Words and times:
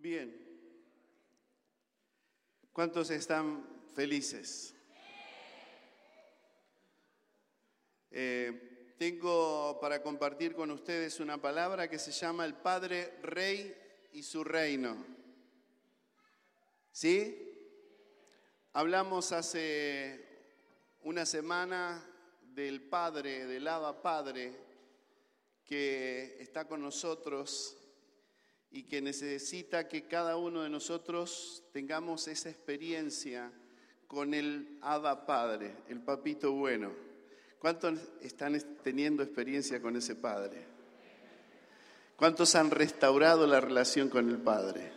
Bien. 0.00 0.34
¿Cuántos 2.72 3.10
están 3.10 3.66
felices? 3.94 4.74
Eh, 8.10 8.94
tengo 8.96 9.78
para 9.78 10.02
compartir 10.02 10.54
con 10.54 10.70
ustedes 10.70 11.20
una 11.20 11.36
palabra 11.36 11.90
que 11.90 11.98
se 11.98 12.12
llama 12.12 12.46
el 12.46 12.54
Padre 12.54 13.18
Rey 13.20 13.76
y 14.14 14.22
su 14.22 14.42
reino. 14.42 15.04
¿Sí? 16.90 17.36
Hablamos 18.72 19.32
hace 19.32 20.26
una 21.02 21.26
semana 21.26 22.02
del 22.54 22.80
Padre, 22.80 23.44
del 23.44 23.68
Abba 23.68 24.00
Padre, 24.00 24.56
que 25.66 26.38
está 26.40 26.66
con 26.66 26.80
nosotros 26.80 27.76
y 28.72 28.84
que 28.84 29.02
necesita 29.02 29.88
que 29.88 30.04
cada 30.04 30.36
uno 30.36 30.62
de 30.62 30.70
nosotros 30.70 31.64
tengamos 31.72 32.28
esa 32.28 32.50
experiencia 32.50 33.50
con 34.06 34.32
el 34.32 34.78
Abba 34.80 35.26
Padre, 35.26 35.74
el 35.88 36.00
papito 36.00 36.52
bueno. 36.52 36.92
¿Cuántos 37.58 37.98
están 38.22 38.60
teniendo 38.82 39.22
experiencia 39.22 39.82
con 39.82 39.96
ese 39.96 40.14
Padre? 40.14 40.64
¿Cuántos 42.16 42.54
han 42.54 42.70
restaurado 42.70 43.46
la 43.46 43.60
relación 43.60 44.08
con 44.08 44.28
el 44.28 44.38
Padre? 44.38 44.92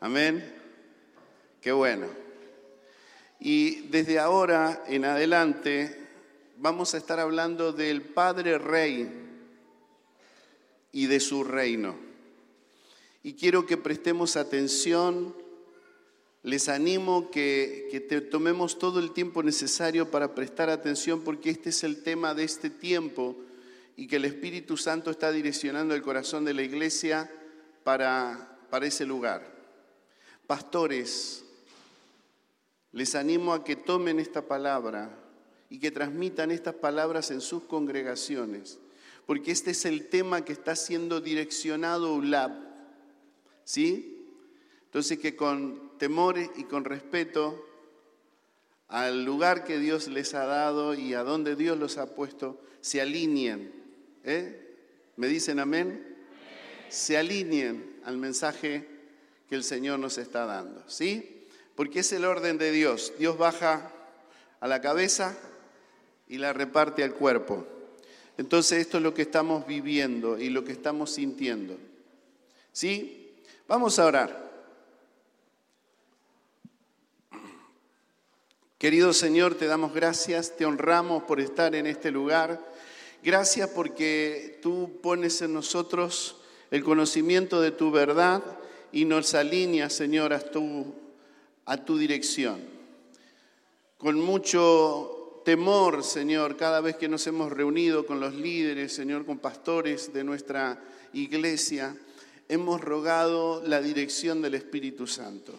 Amén. 0.00 0.54
Qué 1.60 1.72
bueno. 1.72 2.06
Y 3.40 3.88
desde 3.88 4.18
ahora 4.18 4.84
en 4.86 5.04
adelante 5.04 6.08
vamos 6.58 6.94
a 6.94 6.98
estar 6.98 7.18
hablando 7.18 7.72
del 7.72 8.02
Padre 8.02 8.58
Rey 8.58 9.22
y 10.92 11.06
de 11.06 11.20
su 11.20 11.42
reino 11.42 12.13
y 13.24 13.32
quiero 13.32 13.66
que 13.66 13.78
prestemos 13.78 14.36
atención. 14.36 15.34
Les 16.42 16.68
animo 16.68 17.30
que, 17.30 17.88
que 17.90 18.20
tomemos 18.20 18.78
todo 18.78 19.00
el 19.00 19.12
tiempo 19.12 19.42
necesario 19.42 20.10
para 20.10 20.34
prestar 20.34 20.68
atención 20.68 21.22
porque 21.22 21.48
este 21.48 21.70
es 21.70 21.82
el 21.84 22.02
tema 22.02 22.34
de 22.34 22.44
este 22.44 22.68
tiempo 22.68 23.34
y 23.96 24.06
que 24.06 24.16
el 24.16 24.26
Espíritu 24.26 24.76
Santo 24.76 25.10
está 25.10 25.32
direccionando 25.32 25.94
el 25.94 26.02
corazón 26.02 26.44
de 26.44 26.52
la 26.52 26.60
iglesia 26.60 27.32
para, 27.82 28.58
para 28.68 28.86
ese 28.86 29.06
lugar. 29.06 29.50
Pastores, 30.46 31.46
les 32.92 33.14
animo 33.14 33.54
a 33.54 33.64
que 33.64 33.74
tomen 33.74 34.20
esta 34.20 34.42
palabra 34.42 35.18
y 35.70 35.78
que 35.78 35.90
transmitan 35.90 36.50
estas 36.50 36.74
palabras 36.74 37.30
en 37.30 37.40
sus 37.40 37.62
congregaciones, 37.62 38.78
porque 39.24 39.50
este 39.50 39.70
es 39.70 39.86
el 39.86 40.08
tema 40.08 40.44
que 40.44 40.52
está 40.52 40.76
siendo 40.76 41.22
direccionado 41.22 42.12
ULAB 42.12 42.73
¿Sí? 43.64 44.26
Entonces 44.84 45.18
que 45.18 45.34
con 45.34 45.98
temor 45.98 46.38
y 46.38 46.64
con 46.64 46.84
respeto 46.84 47.66
al 48.88 49.24
lugar 49.24 49.64
que 49.64 49.78
Dios 49.78 50.08
les 50.08 50.34
ha 50.34 50.46
dado 50.46 50.94
y 50.94 51.14
a 51.14 51.22
donde 51.22 51.56
Dios 51.56 51.78
los 51.78 51.98
ha 51.98 52.14
puesto, 52.14 52.60
se 52.80 53.00
alineen. 53.00 53.72
¿eh? 54.24 54.76
¿Me 55.16 55.26
dicen 55.26 55.58
amén? 55.58 56.16
Se 56.88 57.16
alineen 57.16 57.96
al 58.04 58.18
mensaje 58.18 58.86
que 59.48 59.54
el 59.54 59.64
Señor 59.64 59.98
nos 59.98 60.18
está 60.18 60.46
dando. 60.46 60.84
¿Sí? 60.86 61.46
Porque 61.74 62.00
es 62.00 62.12
el 62.12 62.24
orden 62.24 62.58
de 62.58 62.70
Dios. 62.70 63.12
Dios 63.18 63.36
baja 63.36 63.90
a 64.60 64.68
la 64.68 64.80
cabeza 64.80 65.36
y 66.28 66.38
la 66.38 66.52
reparte 66.52 67.02
al 67.02 67.14
cuerpo. 67.14 67.66
Entonces 68.36 68.78
esto 68.78 68.98
es 68.98 69.02
lo 69.02 69.14
que 69.14 69.22
estamos 69.22 69.66
viviendo 69.66 70.38
y 70.38 70.50
lo 70.50 70.64
que 70.64 70.72
estamos 70.72 71.10
sintiendo. 71.10 71.76
¿Sí? 72.72 73.23
Vamos 73.66 73.98
a 73.98 74.04
orar. 74.04 74.44
Querido 78.76 79.14
Señor, 79.14 79.54
te 79.54 79.66
damos 79.66 79.94
gracias, 79.94 80.54
te 80.54 80.66
honramos 80.66 81.22
por 81.22 81.40
estar 81.40 81.74
en 81.74 81.86
este 81.86 82.10
lugar. 82.10 82.60
Gracias 83.22 83.70
porque 83.70 84.58
tú 84.60 85.00
pones 85.02 85.40
en 85.40 85.54
nosotros 85.54 86.36
el 86.70 86.84
conocimiento 86.84 87.62
de 87.62 87.70
tu 87.70 87.90
verdad 87.90 88.42
y 88.92 89.06
nos 89.06 89.34
alineas, 89.34 89.94
Señor, 89.94 90.34
a 90.34 90.40
tu, 90.40 90.94
a 91.64 91.78
tu 91.78 91.96
dirección. 91.96 92.60
Con 93.96 94.20
mucho 94.20 95.40
temor, 95.46 96.04
Señor, 96.04 96.58
cada 96.58 96.82
vez 96.82 96.96
que 96.96 97.08
nos 97.08 97.26
hemos 97.26 97.50
reunido 97.50 98.04
con 98.04 98.20
los 98.20 98.34
líderes, 98.34 98.92
Señor, 98.92 99.24
con 99.24 99.38
pastores 99.38 100.12
de 100.12 100.22
nuestra 100.22 100.84
iglesia, 101.14 101.96
hemos 102.48 102.80
rogado 102.80 103.62
la 103.66 103.80
dirección 103.80 104.42
del 104.42 104.54
Espíritu 104.54 105.06
Santo. 105.06 105.58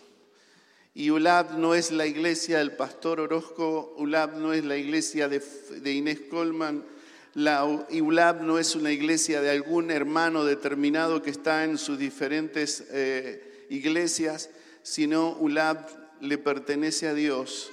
Y 0.94 1.09
ULAB 1.09 1.57
no 1.57 1.75
es 1.75 1.91
la 1.91 2.06
iglesia 2.06 2.59
del 2.59 2.72
pastor 2.72 3.19
Orozco, 3.19 3.94
ULAB 3.97 4.38
no 4.38 4.53
es 4.53 4.63
la 4.63 4.78
iglesia 4.78 5.28
de, 5.28 5.91
Inés 5.91 6.22
Colman, 6.29 6.85
la 7.34 7.66
ULAB 7.66 8.44
no 8.44 8.59
es 8.59 8.75
una 8.75 8.91
iglesia 8.91 9.41
de 9.41 9.50
algún 9.50 9.91
hermano 9.91 10.45
determinado 10.45 11.22
que 11.22 11.31
está 11.31 11.66
en 11.66 11.78
sus 11.78 12.00
diferentes 12.00 12.85
eh, 12.91 13.66
iglesias, 13.69 14.50
sino 14.84 15.35
ULAB 15.40 15.85
le 16.22 16.38
pertenece 16.38 17.07
a 17.07 17.13
Dios 17.13 17.72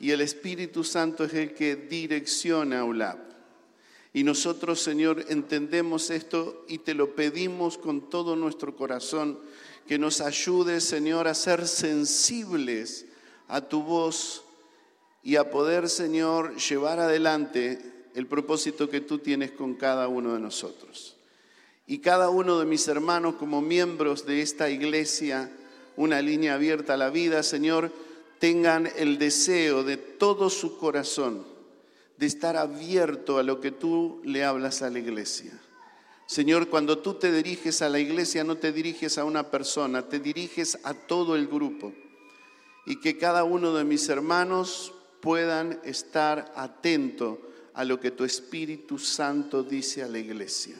y 0.00 0.12
el 0.12 0.20
Espíritu 0.20 0.84
Santo 0.84 1.24
es 1.24 1.34
el 1.34 1.54
que 1.54 1.76
direcciona 1.76 2.80
a 2.80 2.84
ULAB. 2.84 3.27
Y 4.18 4.24
nosotros, 4.24 4.80
Señor, 4.80 5.26
entendemos 5.28 6.10
esto 6.10 6.64
y 6.66 6.78
te 6.78 6.92
lo 6.92 7.14
pedimos 7.14 7.78
con 7.78 8.10
todo 8.10 8.34
nuestro 8.34 8.74
corazón, 8.74 9.38
que 9.86 9.96
nos 9.96 10.20
ayudes, 10.20 10.82
Señor, 10.82 11.28
a 11.28 11.34
ser 11.34 11.68
sensibles 11.68 13.06
a 13.46 13.60
tu 13.60 13.84
voz 13.84 14.42
y 15.22 15.36
a 15.36 15.52
poder, 15.52 15.88
Señor, 15.88 16.56
llevar 16.56 16.98
adelante 16.98 18.08
el 18.16 18.26
propósito 18.26 18.90
que 18.90 19.00
tú 19.00 19.20
tienes 19.20 19.52
con 19.52 19.74
cada 19.74 20.08
uno 20.08 20.34
de 20.34 20.40
nosotros. 20.40 21.16
Y 21.86 21.98
cada 21.98 22.28
uno 22.28 22.58
de 22.58 22.66
mis 22.66 22.88
hermanos 22.88 23.36
como 23.36 23.62
miembros 23.62 24.26
de 24.26 24.42
esta 24.42 24.68
iglesia, 24.68 25.48
una 25.94 26.20
línea 26.22 26.54
abierta 26.54 26.94
a 26.94 26.96
la 26.96 27.10
vida, 27.10 27.44
Señor, 27.44 27.92
tengan 28.40 28.90
el 28.96 29.16
deseo 29.16 29.84
de 29.84 29.96
todo 29.96 30.50
su 30.50 30.76
corazón 30.76 31.57
de 32.18 32.26
estar 32.26 32.56
abierto 32.56 33.38
a 33.38 33.42
lo 33.42 33.60
que 33.60 33.70
tú 33.70 34.20
le 34.24 34.44
hablas 34.44 34.82
a 34.82 34.90
la 34.90 34.98
iglesia. 34.98 35.58
Señor, 36.26 36.68
cuando 36.68 36.98
tú 36.98 37.14
te 37.14 37.32
diriges 37.32 37.80
a 37.80 37.88
la 37.88 38.00
iglesia, 38.00 38.44
no 38.44 38.56
te 38.56 38.72
diriges 38.72 39.16
a 39.16 39.24
una 39.24 39.50
persona, 39.50 40.08
te 40.08 40.18
diriges 40.18 40.78
a 40.82 40.92
todo 40.92 41.36
el 41.36 41.46
grupo. 41.46 41.94
Y 42.84 43.00
que 43.00 43.16
cada 43.16 43.44
uno 43.44 43.72
de 43.72 43.84
mis 43.84 44.08
hermanos 44.08 44.92
puedan 45.20 45.80
estar 45.84 46.52
atento 46.56 47.40
a 47.72 47.84
lo 47.84 48.00
que 48.00 48.10
tu 48.10 48.24
Espíritu 48.24 48.98
Santo 48.98 49.62
dice 49.62 50.02
a 50.02 50.08
la 50.08 50.18
iglesia. 50.18 50.76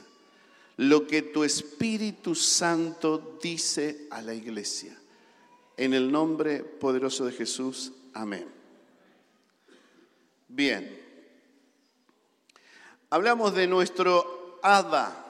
Lo 0.77 1.07
que 1.07 1.23
tu 1.23 1.45
Espíritu 1.45 2.35
Santo 2.35 3.39
dice 3.41 4.07
a 4.11 4.21
la 4.23 4.35
iglesia. 4.35 4.99
En 5.77 5.95
el 5.95 6.11
nombre 6.11 6.65
poderoso 6.65 7.25
de 7.25 7.33
Jesús, 7.33 7.93
amén. 8.13 8.47
Bien. 10.49 10.98
Hablamos 13.11 13.55
de 13.55 13.67
nuestro 13.67 14.59
Abba. 14.63 15.25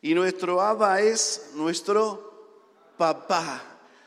Y 0.00 0.14
nuestro 0.14 0.60
Abba 0.60 1.00
es 1.00 1.50
nuestro 1.54 2.92
papá, 2.96 3.60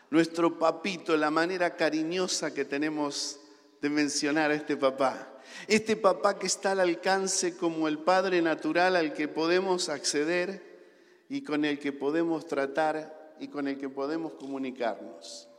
nuestro 0.09 0.58
papito, 0.58 1.18
la 1.18 1.30
manera 1.30 1.75
cariñosa 1.75 2.53
que 2.53 2.64
tenemos 2.64 3.38
de 3.81 3.90
mencionar 3.90 4.52
a 4.52 4.56
este 4.56 4.78
papá. 4.78 5.28
Este 5.68 5.97
papá 5.97 6.40
que 6.40 6.47
está 6.47 6.72
al 6.72 6.80
alcance 6.80 7.58
como 7.58 7.90
el 7.90 8.00
Padre 8.00 8.42
natural 8.42 8.96
al 8.96 9.13
que 9.13 9.28
podemos 9.28 9.90
acceder 9.90 11.25
y 11.28 11.44
con 11.44 11.66
el 11.66 11.80
que 11.80 11.92
podemos 11.92 12.48
tratar 12.48 13.36
y 13.42 13.50
con 13.50 13.68
el 13.68 13.78
que 13.78 13.89
podemos 13.89 14.36
comunicarnos. 14.36 15.50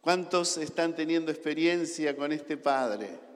¿Cuántos 0.00 0.58
están 0.58 0.94
teniendo 0.94 1.32
experiencia 1.32 2.14
con 2.14 2.30
este 2.30 2.56
Padre? 2.56 3.27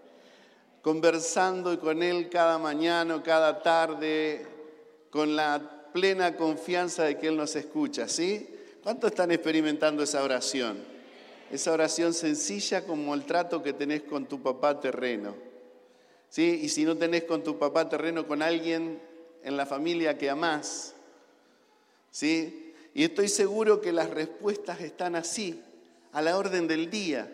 Conversando 0.82 1.78
con 1.78 2.02
Él 2.02 2.28
cada 2.28 2.58
mañana, 2.58 3.22
cada 3.22 3.62
tarde, 3.62 4.46
con 5.10 5.36
la 5.36 5.90
plena 5.92 6.36
confianza 6.36 7.04
de 7.04 7.18
que 7.18 7.28
Él 7.28 7.36
nos 7.36 7.54
escucha, 7.54 8.08
¿sí? 8.08 8.48
¿Cuántos 8.82 9.12
están 9.12 9.30
experimentando 9.30 10.02
esa 10.02 10.22
oración? 10.24 10.78
Esa 11.52 11.72
oración 11.72 12.14
sencilla 12.14 12.84
como 12.84 13.14
el 13.14 13.24
trato 13.24 13.62
que 13.62 13.72
tenés 13.72 14.02
con 14.02 14.26
tu 14.26 14.42
papá 14.42 14.80
terreno. 14.80 15.36
¿Sí? 16.28 16.60
Y 16.62 16.70
si 16.70 16.84
no 16.84 16.96
tenés 16.96 17.24
con 17.24 17.44
tu 17.44 17.58
papá 17.58 17.88
terreno, 17.88 18.26
con 18.26 18.40
alguien 18.40 19.00
en 19.44 19.56
la 19.56 19.66
familia 19.66 20.16
que 20.16 20.30
amás. 20.30 20.94
¿Sí? 22.10 22.72
Y 22.94 23.04
estoy 23.04 23.28
seguro 23.28 23.82
que 23.82 23.92
las 23.92 24.10
respuestas 24.10 24.80
están 24.80 25.14
así, 25.14 25.62
a 26.12 26.22
la 26.22 26.38
orden 26.38 26.66
del 26.66 26.90
día. 26.90 27.30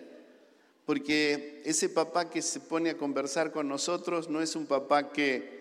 Porque 0.89 1.61
ese 1.67 1.91
papá 1.91 2.31
que 2.31 2.41
se 2.41 2.61
pone 2.61 2.89
a 2.89 2.97
conversar 2.97 3.53
con 3.53 3.69
nosotros 3.69 4.31
no 4.31 4.41
es 4.41 4.57
un 4.57 4.65
papá 4.65 5.13
que 5.13 5.61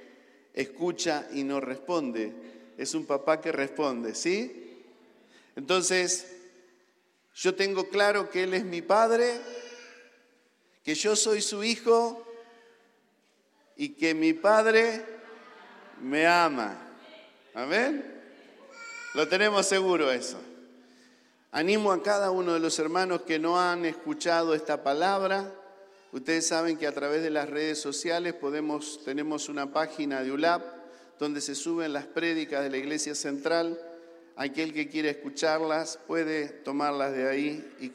escucha 0.53 1.27
y 1.33 1.43
no 1.43 1.59
responde, 1.59 2.31
es 2.77 2.93
un 2.93 3.05
papá 3.05 3.41
que 3.41 3.51
responde, 3.51 4.15
¿sí? 4.15 4.85
Entonces, 5.57 6.31
yo 7.35 7.53
tengo 7.55 7.89
claro 7.89 8.29
que 8.29 8.43
Él 8.43 8.53
es 8.53 8.63
mi 8.63 8.81
Padre, 8.81 9.33
que 10.81 10.95
yo 10.95 11.13
soy 11.13 11.41
su 11.41 11.61
Hijo 11.61 12.25
y 13.75 13.89
que 13.95 14.13
mi 14.13 14.31
Padre 14.31 15.03
me 16.01 16.25
ama. 16.25 16.89
Amén. 17.53 18.23
Lo 19.13 19.27
tenemos 19.27 19.65
seguro 19.65 20.09
eso. 20.09 20.39
Animo 21.57 21.91
a 21.91 22.03
cada 22.03 22.29
uno 22.29 22.53
de 22.53 22.59
los 22.59 22.77
hermanos 22.77 23.23
que 23.23 23.39
no 23.39 23.59
han 23.59 23.83
escuchado 23.83 24.53
esta 24.53 24.83
palabra. 24.83 25.51
Ustedes 26.11 26.45
saben 26.45 26.77
que 26.77 26.85
a 26.85 26.91
través 26.91 27.23
de 27.23 27.31
las 27.31 27.49
redes 27.49 27.81
sociales 27.81 28.35
tenemos 29.03 29.49
una 29.49 29.73
página 29.73 30.21
de 30.21 30.31
ULAP 30.31 30.61
donde 31.17 31.41
se 31.41 31.55
suben 31.55 31.93
las 31.93 32.05
prédicas 32.05 32.61
de 32.61 32.69
la 32.69 32.77
Iglesia 32.77 33.15
Central. 33.15 33.81
Aquel 34.35 34.71
que 34.71 34.87
quiere 34.87 35.09
escucharlas 35.09 35.97
puede 36.05 36.47
tomarlas 36.47 37.13
de 37.13 37.27
ahí 37.27 37.75
y 37.79 37.91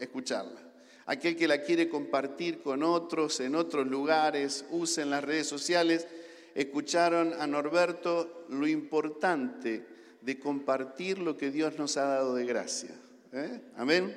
escucharlas. 0.00 0.62
Aquel 1.04 1.36
que 1.36 1.48
la 1.48 1.60
quiere 1.60 1.90
compartir 1.90 2.62
con 2.62 2.82
otros 2.82 3.40
en 3.40 3.56
otros 3.56 3.86
lugares, 3.86 4.64
usen 4.70 5.10
las 5.10 5.22
redes 5.22 5.46
sociales. 5.46 6.08
Escucharon 6.54 7.34
a 7.38 7.46
Norberto 7.46 8.46
lo 8.48 8.66
importante 8.66 9.91
de 10.22 10.38
compartir 10.38 11.18
lo 11.18 11.36
que 11.36 11.50
Dios 11.50 11.78
nos 11.78 11.96
ha 11.96 12.04
dado 12.04 12.34
de 12.34 12.46
gracia. 12.46 12.90
¿eh? 13.32 13.60
Amén. 13.76 14.16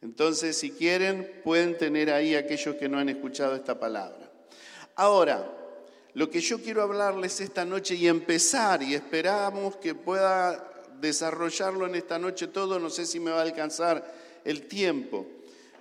Entonces, 0.00 0.56
si 0.56 0.70
quieren, 0.70 1.40
pueden 1.44 1.76
tener 1.76 2.10
ahí 2.10 2.34
aquellos 2.34 2.76
que 2.76 2.88
no 2.88 2.98
han 2.98 3.08
escuchado 3.08 3.54
esta 3.54 3.78
palabra. 3.78 4.30
Ahora, 4.96 5.50
lo 6.14 6.28
que 6.28 6.40
yo 6.40 6.60
quiero 6.60 6.82
hablarles 6.82 7.40
esta 7.40 7.64
noche 7.64 7.94
y 7.94 8.08
empezar, 8.08 8.82
y 8.82 8.94
esperamos 8.94 9.76
que 9.76 9.94
pueda 9.94 10.68
desarrollarlo 11.00 11.86
en 11.86 11.94
esta 11.94 12.18
noche 12.18 12.46
todo, 12.48 12.78
no 12.78 12.90
sé 12.90 13.06
si 13.06 13.18
me 13.18 13.30
va 13.30 13.38
a 13.38 13.42
alcanzar 13.42 14.04
el 14.44 14.62
tiempo, 14.62 15.26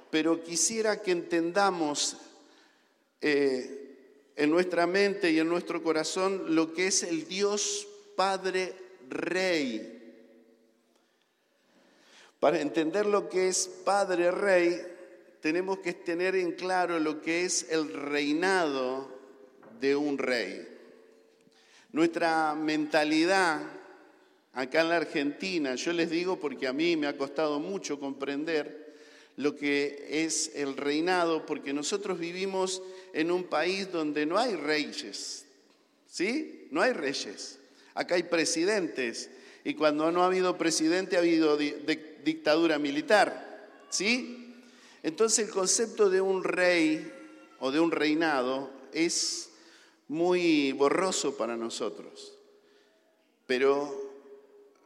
pero 0.10 0.44
quisiera 0.44 1.02
que 1.02 1.12
entendamos 1.12 2.18
eh, 3.22 4.32
en 4.36 4.50
nuestra 4.50 4.88
mente 4.88 5.32
y 5.32 5.40
en 5.40 5.50
nuestro 5.50 5.84
corazón 5.84 6.56
lo 6.56 6.74
que 6.74 6.88
es 6.88 7.04
el 7.04 7.28
Dios 7.28 7.88
Padre 8.22 8.76
Rey. 9.10 10.00
Para 12.40 12.62
entender 12.62 13.08
lo 13.08 13.28
que 13.28 13.48
es 13.48 13.68
Padre 13.84 14.30
Rey, 14.30 14.80
tenemos 15.42 15.80
que 15.80 15.94
tener 15.94 16.36
en 16.36 16.52
claro 16.52 17.00
lo 17.00 17.20
que 17.20 17.46
es 17.46 17.72
el 17.72 17.92
reinado 17.92 19.10
de 19.80 19.96
un 19.96 20.20
rey. 20.20 20.68
Nuestra 21.94 22.54
mentalidad 22.54 23.60
acá 24.54 24.82
en 24.82 24.90
la 24.90 24.98
Argentina, 24.98 25.74
yo 25.74 25.92
les 25.92 26.12
digo 26.12 26.40
porque 26.40 26.68
a 26.68 26.74
mí 26.74 26.96
me 26.96 27.08
ha 27.08 27.18
costado 27.18 27.60
mucho 27.60 28.00
comprender 28.00 28.94
lo 29.38 29.56
que 29.56 30.06
es 30.24 30.52
el 30.54 30.78
reinado, 30.78 31.48
porque 31.48 31.74
nosotros 31.74 32.20
vivimos 32.20 32.84
en 33.14 33.32
un 33.32 33.46
país 33.46 33.92
donde 33.92 34.28
no 34.28 34.38
hay 34.38 34.56
reyes, 34.56 35.48
¿sí? 36.06 36.68
No 36.70 36.84
hay 36.84 36.94
reyes. 36.94 37.58
Acá 37.94 38.16
hay 38.16 38.24
presidentes 38.24 39.30
y 39.64 39.74
cuando 39.74 40.12
no 40.12 40.24
ha 40.24 40.28
habido 40.28 40.58
presidente 40.58 41.16
ha 41.16 41.20
habido 41.20 41.58
dictadura 41.58 42.80
militar, 42.80 43.70
¿sí? 43.90 44.56
Entonces 45.04 45.48
el 45.48 45.54
concepto 45.54 46.10
de 46.10 46.22
un 46.22 46.44
rey 46.44 47.12
o 47.60 47.72
de 47.72 47.80
un 47.80 47.92
reinado 47.92 48.70
es 48.94 49.52
muy 50.08 50.72
borroso 50.74 51.38
para 51.38 51.56
nosotros. 51.58 52.38
Pero 53.46 54.12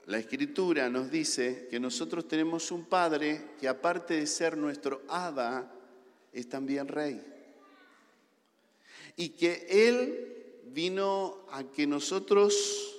la 0.08 0.20
escritura 0.20 0.90
nos 0.90 1.10
dice 1.10 1.68
que 1.70 1.80
nosotros 1.80 2.28
tenemos 2.28 2.72
un 2.72 2.86
padre 2.86 3.52
que 3.60 3.68
aparte 3.68 4.16
de 4.16 4.28
ser 4.28 4.58
nuestro 4.58 5.02
hada, 5.08 5.72
es 6.32 6.50
también 6.50 6.88
rey. 6.88 7.22
Y 9.16 9.30
que 9.30 9.66
él 9.70 10.62
vino 10.66 11.46
a 11.52 11.64
que 11.64 11.88
nosotros 11.88 12.95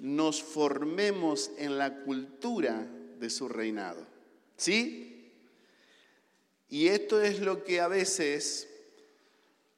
nos 0.00 0.42
formemos 0.42 1.50
en 1.58 1.78
la 1.78 2.02
cultura 2.02 2.90
de 3.18 3.30
su 3.30 3.48
reinado. 3.48 4.04
¿Sí? 4.56 5.32
Y 6.68 6.88
esto 6.88 7.20
es 7.20 7.40
lo 7.40 7.64
que 7.64 7.80
a 7.80 7.88
veces, 7.88 8.68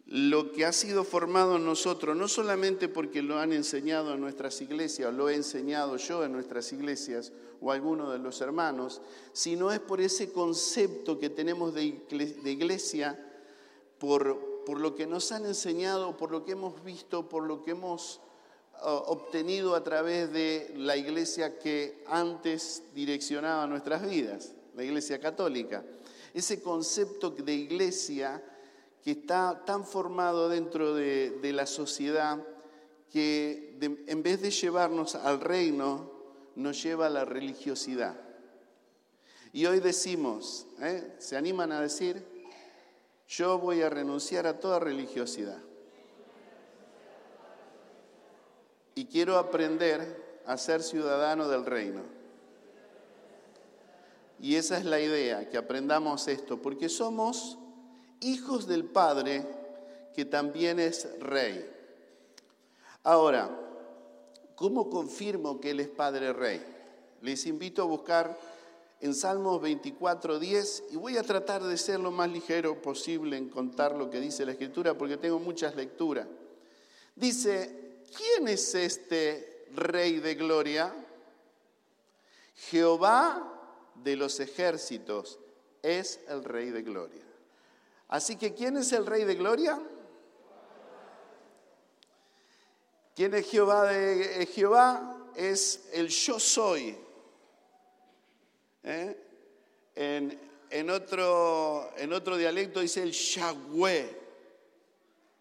lo 0.06 0.52
que 0.52 0.64
ha 0.64 0.72
sido 0.72 1.04
formado 1.04 1.56
en 1.56 1.64
nosotros, 1.64 2.16
no 2.16 2.28
solamente 2.28 2.88
porque 2.88 3.22
lo 3.22 3.38
han 3.38 3.52
enseñado 3.52 4.14
en 4.14 4.20
nuestras 4.20 4.60
iglesias, 4.60 5.08
o 5.08 5.12
lo 5.12 5.28
he 5.28 5.34
enseñado 5.34 5.96
yo 5.96 6.24
en 6.24 6.32
nuestras 6.32 6.72
iglesias 6.72 7.32
o 7.60 7.72
alguno 7.72 8.10
de 8.10 8.18
los 8.18 8.40
hermanos, 8.40 9.00
sino 9.32 9.72
es 9.72 9.80
por 9.80 10.00
ese 10.00 10.32
concepto 10.32 11.18
que 11.18 11.30
tenemos 11.30 11.74
de 11.74 12.02
iglesia, 12.44 13.18
por, 13.98 14.64
por 14.64 14.80
lo 14.80 14.94
que 14.94 15.06
nos 15.06 15.32
han 15.32 15.46
enseñado, 15.46 16.16
por 16.16 16.30
lo 16.30 16.44
que 16.44 16.52
hemos 16.52 16.82
visto, 16.84 17.28
por 17.28 17.44
lo 17.44 17.62
que 17.62 17.70
hemos 17.70 18.20
obtenido 18.80 19.74
a 19.74 19.84
través 19.84 20.32
de 20.32 20.72
la 20.76 20.96
iglesia 20.96 21.58
que 21.58 22.02
antes 22.06 22.82
direccionaba 22.94 23.66
nuestras 23.66 24.08
vidas, 24.08 24.52
la 24.74 24.84
iglesia 24.84 25.20
católica. 25.20 25.84
Ese 26.34 26.60
concepto 26.62 27.30
de 27.30 27.52
iglesia 27.52 28.42
que 29.02 29.12
está 29.12 29.64
tan 29.64 29.84
formado 29.84 30.48
dentro 30.48 30.94
de, 30.94 31.52
la 31.52 31.66
sociedad 31.66 32.38
que 33.10 33.78
en 34.06 34.22
vez 34.22 34.40
de 34.40 34.50
llevarnos 34.50 35.14
al 35.14 35.40
reino, 35.40 36.10
nos 36.54 36.82
lleva 36.82 37.06
a 37.06 37.10
la 37.10 37.24
religiosidad. 37.24 38.16
Y 39.52 39.66
hoy 39.66 39.80
decimos, 39.80 40.66
¿eh? 40.80 41.14
¿se 41.18 41.36
animan 41.36 41.72
a 41.72 41.80
decir? 41.80 42.24
Yo 43.28 43.58
voy 43.58 43.82
a 43.82 43.90
renunciar 43.90 44.46
a 44.46 44.60
toda 44.60 44.78
religiosidad. 44.78 45.58
Y 48.94 49.06
quiero 49.06 49.38
aprender 49.38 50.40
a 50.46 50.56
ser 50.56 50.82
ciudadano 50.82 51.48
del 51.48 51.64
reino. 51.64 52.02
Y 54.40 54.56
esa 54.56 54.76
es 54.76 54.84
la 54.84 55.00
idea, 55.00 55.48
que 55.48 55.56
aprendamos 55.56 56.26
esto, 56.26 56.60
porque 56.60 56.88
somos 56.88 57.58
hijos 58.20 58.66
del 58.66 58.84
Padre 58.84 59.46
que 60.14 60.24
también 60.24 60.80
es 60.80 61.08
rey. 61.20 61.68
Ahora, 63.04 63.50
¿cómo 64.56 64.90
confirmo 64.90 65.60
que 65.60 65.70
Él 65.70 65.80
es 65.80 65.88
Padre 65.88 66.32
Rey? 66.32 66.62
Les 67.20 67.46
invito 67.46 67.82
a 67.82 67.86
buscar 67.86 68.36
en 69.00 69.14
Salmos 69.14 69.60
24, 69.60 70.38
10 70.38 70.84
y 70.92 70.96
voy 70.96 71.16
a 71.16 71.24
tratar 71.24 71.62
de 71.62 71.76
ser 71.76 71.98
lo 71.98 72.12
más 72.12 72.30
ligero 72.30 72.80
posible 72.80 73.36
en 73.36 73.48
contar 73.48 73.96
lo 73.96 74.10
que 74.10 74.20
dice 74.20 74.46
la 74.46 74.52
Escritura 74.52 74.94
porque 74.94 75.16
tengo 75.16 75.40
muchas 75.40 75.74
lecturas. 75.74 76.26
Dice 77.16 77.81
¿quién 78.16 78.48
es 78.48 78.74
este 78.74 79.66
rey 79.74 80.20
de 80.20 80.34
gloria? 80.34 80.94
Jehová 82.70 83.52
de 83.96 84.16
los 84.16 84.38
ejércitos 84.40 85.38
es 85.82 86.20
el 86.28 86.44
rey 86.44 86.70
de 86.70 86.82
gloria. 86.82 87.22
Así 88.08 88.36
que, 88.36 88.54
¿quién 88.54 88.76
es 88.76 88.92
el 88.92 89.06
rey 89.06 89.24
de 89.24 89.34
gloria? 89.34 89.80
¿Quién 93.14 93.34
es 93.34 93.50
Jehová 93.50 93.90
de 93.90 94.42
eh, 94.42 94.46
Jehová? 94.46 95.18
Es 95.34 95.88
el 95.92 96.08
yo 96.08 96.38
soy. 96.38 96.96
¿Eh? 98.84 99.16
En, 99.94 100.90
otro, 100.90 101.90
dialecto 102.36 102.80
dice 102.80 103.02
el 103.02 103.12
Yahweh, 103.12 104.20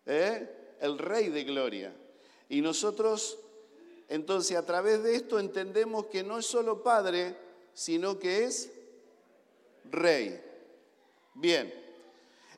¿eh? 0.05 0.75
el 0.81 0.97
rey 0.97 1.29
de 1.29 1.43
gloria. 1.43 1.93
Y 2.51 2.59
nosotros, 2.61 3.39
entonces, 4.09 4.57
a 4.57 4.65
través 4.65 5.01
de 5.03 5.15
esto 5.15 5.39
entendemos 5.39 6.07
que 6.07 6.21
no 6.21 6.37
es 6.37 6.45
solo 6.45 6.83
Padre, 6.83 7.33
sino 7.73 8.19
que 8.19 8.43
es 8.43 8.69
Rey. 9.89 10.37
Bien, 11.33 11.73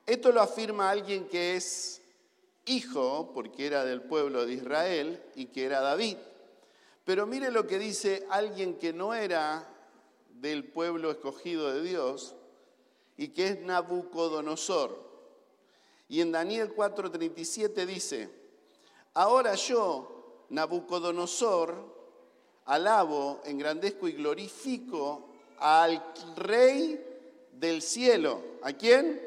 esto 0.07 0.31
lo 0.31 0.41
afirma 0.41 0.89
alguien 0.89 1.27
que 1.27 1.55
es 1.55 2.01
hijo, 2.65 3.33
porque 3.35 3.67
era 3.67 3.85
del 3.85 4.01
pueblo 4.01 4.47
de 4.47 4.53
Israel 4.53 5.23
y 5.35 5.45
que 5.45 5.65
era 5.65 5.79
David. 5.79 6.17
Pero 7.05 7.27
mire 7.27 7.51
lo 7.51 7.67
que 7.67 7.77
dice 7.77 8.25
alguien 8.31 8.79
que 8.79 8.93
no 8.93 9.13
era 9.13 9.69
del 10.41 10.63
pueblo 10.63 11.12
escogido 11.12 11.71
de 11.71 11.83
Dios 11.83 12.33
y 13.15 13.27
que 13.27 13.50
es 13.50 13.62
Nabucodonosor. 13.62 14.97
Y 16.09 16.21
en 16.21 16.31
Daniel 16.31 16.73
4:37 16.75 17.85
dice, 17.85 18.42
Ahora 19.13 19.55
yo, 19.55 20.46
Nabucodonosor, 20.50 21.75
alabo, 22.65 23.41
engrandezco 23.46 24.08
y 24.08 24.13
glorifico 24.13 25.29
al 25.60 26.03
Rey 26.36 27.50
del 27.51 27.82
cielo. 27.82 28.41
¿A 28.62 28.74
quién? 28.74 29.22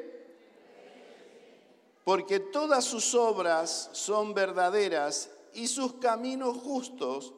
Porque 2.03 2.39
todas 2.39 2.85
sus 2.85 3.13
obras 3.15 3.89
son 3.93 4.33
verdaderas 4.33 5.29
y 5.53 5.67
sus 5.67 5.95
caminos 5.95 6.57
justos, 6.57 7.33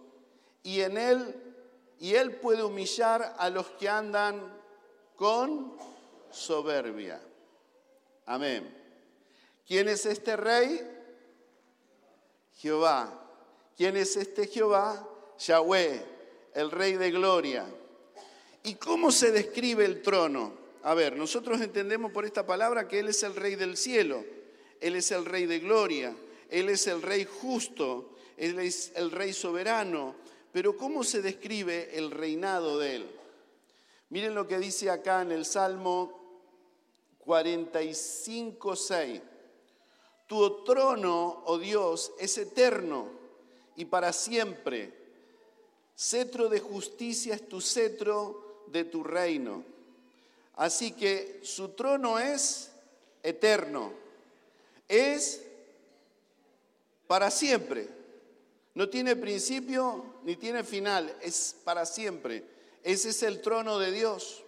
y 0.63 0.81
en 0.81 0.97
él 0.97 1.49
y 1.99 2.15
Él 2.15 2.35
puede 2.37 2.63
humillar 2.63 3.35
a 3.37 3.49
los 3.49 3.67
que 3.71 3.89
andan 3.89 4.41
con 5.15 5.73
soberbia. 6.31 7.21
Amén. 8.25 8.73
¿Quién 9.67 9.89
es 9.89 10.05
este 10.05 10.37
rey? 10.37 10.79
Jehová. 12.59 13.09
¿Quién 13.77 13.95
es 13.95 14.17
este 14.17 14.45
Jehová? 14.45 15.07
Yahweh, 15.39 16.03
el 16.53 16.69
rey 16.71 16.93
de 16.93 17.09
gloria. 17.09 17.65
¿Y 18.63 18.75
cómo 18.75 19.11
se 19.11 19.31
describe 19.31 19.85
el 19.85 20.01
trono? 20.01 20.51
A 20.83 20.93
ver, 20.93 21.15
nosotros 21.15 21.61
entendemos 21.61 22.11
por 22.11 22.25
esta 22.25 22.45
palabra 22.45 22.85
que 22.85 22.99
Él 22.99 23.07
es 23.07 23.23
el 23.23 23.35
rey 23.35 23.55
del 23.55 23.77
cielo, 23.77 24.25
Él 24.81 24.97
es 24.97 25.11
el 25.11 25.25
rey 25.25 25.45
de 25.45 25.59
gloria, 25.59 26.13
Él 26.49 26.67
es 26.67 26.87
el 26.87 27.01
rey 27.01 27.25
justo, 27.25 28.15
Él 28.35 28.59
es 28.59 28.91
el 28.95 29.11
rey 29.11 29.31
soberano. 29.31 30.15
Pero 30.51 30.75
¿cómo 30.75 31.05
se 31.05 31.21
describe 31.21 31.97
el 31.97 32.11
reinado 32.11 32.77
de 32.77 32.97
Él? 32.97 33.09
Miren 34.09 34.35
lo 34.35 34.47
que 34.47 34.59
dice 34.59 34.89
acá 34.89 35.21
en 35.21 35.31
el 35.31 35.45
Salmo 35.45 36.43
45, 37.19 38.75
6. 38.75 39.21
Tu 40.29 40.63
trono, 40.63 41.41
oh 41.47 41.57
Dios, 41.57 42.11
es 42.19 42.37
eterno 42.37 43.09
y 43.75 43.85
para 43.85 44.13
siempre. 44.13 44.93
Cetro 45.97 46.49
de 46.49 46.59
justicia 46.59 47.33
es 47.33 47.49
tu 47.49 47.59
cetro 47.59 48.63
de 48.67 48.83
tu 48.83 49.03
reino. 49.03 49.63
Así 50.53 50.91
que 50.91 51.39
su 51.41 51.69
trono 51.69 52.19
es 52.19 52.69
eterno, 53.23 53.91
es 54.87 55.41
para 57.07 57.31
siempre. 57.31 57.89
No 58.75 58.87
tiene 58.87 59.15
principio 59.15 60.05
ni 60.25 60.35
tiene 60.35 60.63
final, 60.63 61.11
es 61.23 61.55
para 61.63 61.87
siempre. 61.87 62.43
Ese 62.83 63.09
es 63.09 63.23
el 63.23 63.41
trono 63.41 63.79
de 63.79 63.91
Dios. 63.91 64.43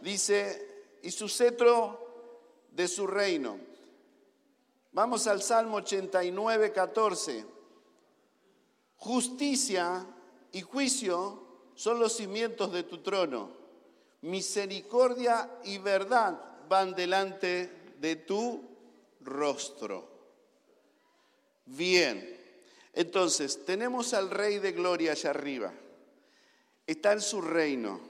Dice, 0.00 0.82
y 1.02 1.12
su 1.12 1.28
cetro 1.28 2.04
de 2.72 2.88
su 2.88 3.06
reino. 3.06 3.65
Vamos 4.96 5.26
al 5.26 5.42
Salmo 5.42 5.76
89, 5.76 6.72
14. 6.72 7.44
Justicia 8.96 10.06
y 10.52 10.62
juicio 10.62 11.42
son 11.74 12.00
los 12.00 12.16
cimientos 12.16 12.72
de 12.72 12.82
tu 12.84 13.02
trono. 13.02 13.50
Misericordia 14.22 15.50
y 15.64 15.76
verdad 15.76 16.40
van 16.66 16.94
delante 16.94 17.92
de 18.00 18.16
tu 18.16 18.64
rostro. 19.20 20.08
Bien, 21.66 22.40
entonces 22.94 23.66
tenemos 23.66 24.14
al 24.14 24.30
Rey 24.30 24.60
de 24.60 24.72
Gloria 24.72 25.12
allá 25.12 25.28
arriba. 25.28 25.74
Está 26.86 27.12
en 27.12 27.20
su 27.20 27.42
reino. 27.42 28.00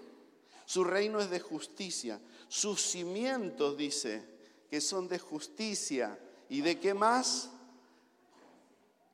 Su 0.67 0.85
reino 0.85 1.19
es 1.19 1.31
de 1.31 1.41
justicia. 1.41 2.21
Sus 2.47 2.81
cimientos, 2.81 3.77
dice, 3.77 4.23
que 4.71 4.81
son 4.81 5.09
de 5.09 5.19
justicia 5.19 6.17
¿Y 6.49 6.61
de 6.61 6.79
qué 6.79 6.95
más? 6.95 7.51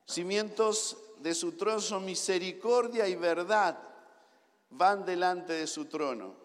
Cimientos 0.05 0.97
de 1.19 1.33
su 1.33 1.53
trono 1.53 1.79
son 1.79 2.05
misericordia 2.05 3.07
y 3.07 3.15
verdad. 3.15 3.79
Van 4.69 5.05
delante 5.05 5.53
de 5.53 5.67
su 5.67 5.85
trono. 5.85 6.35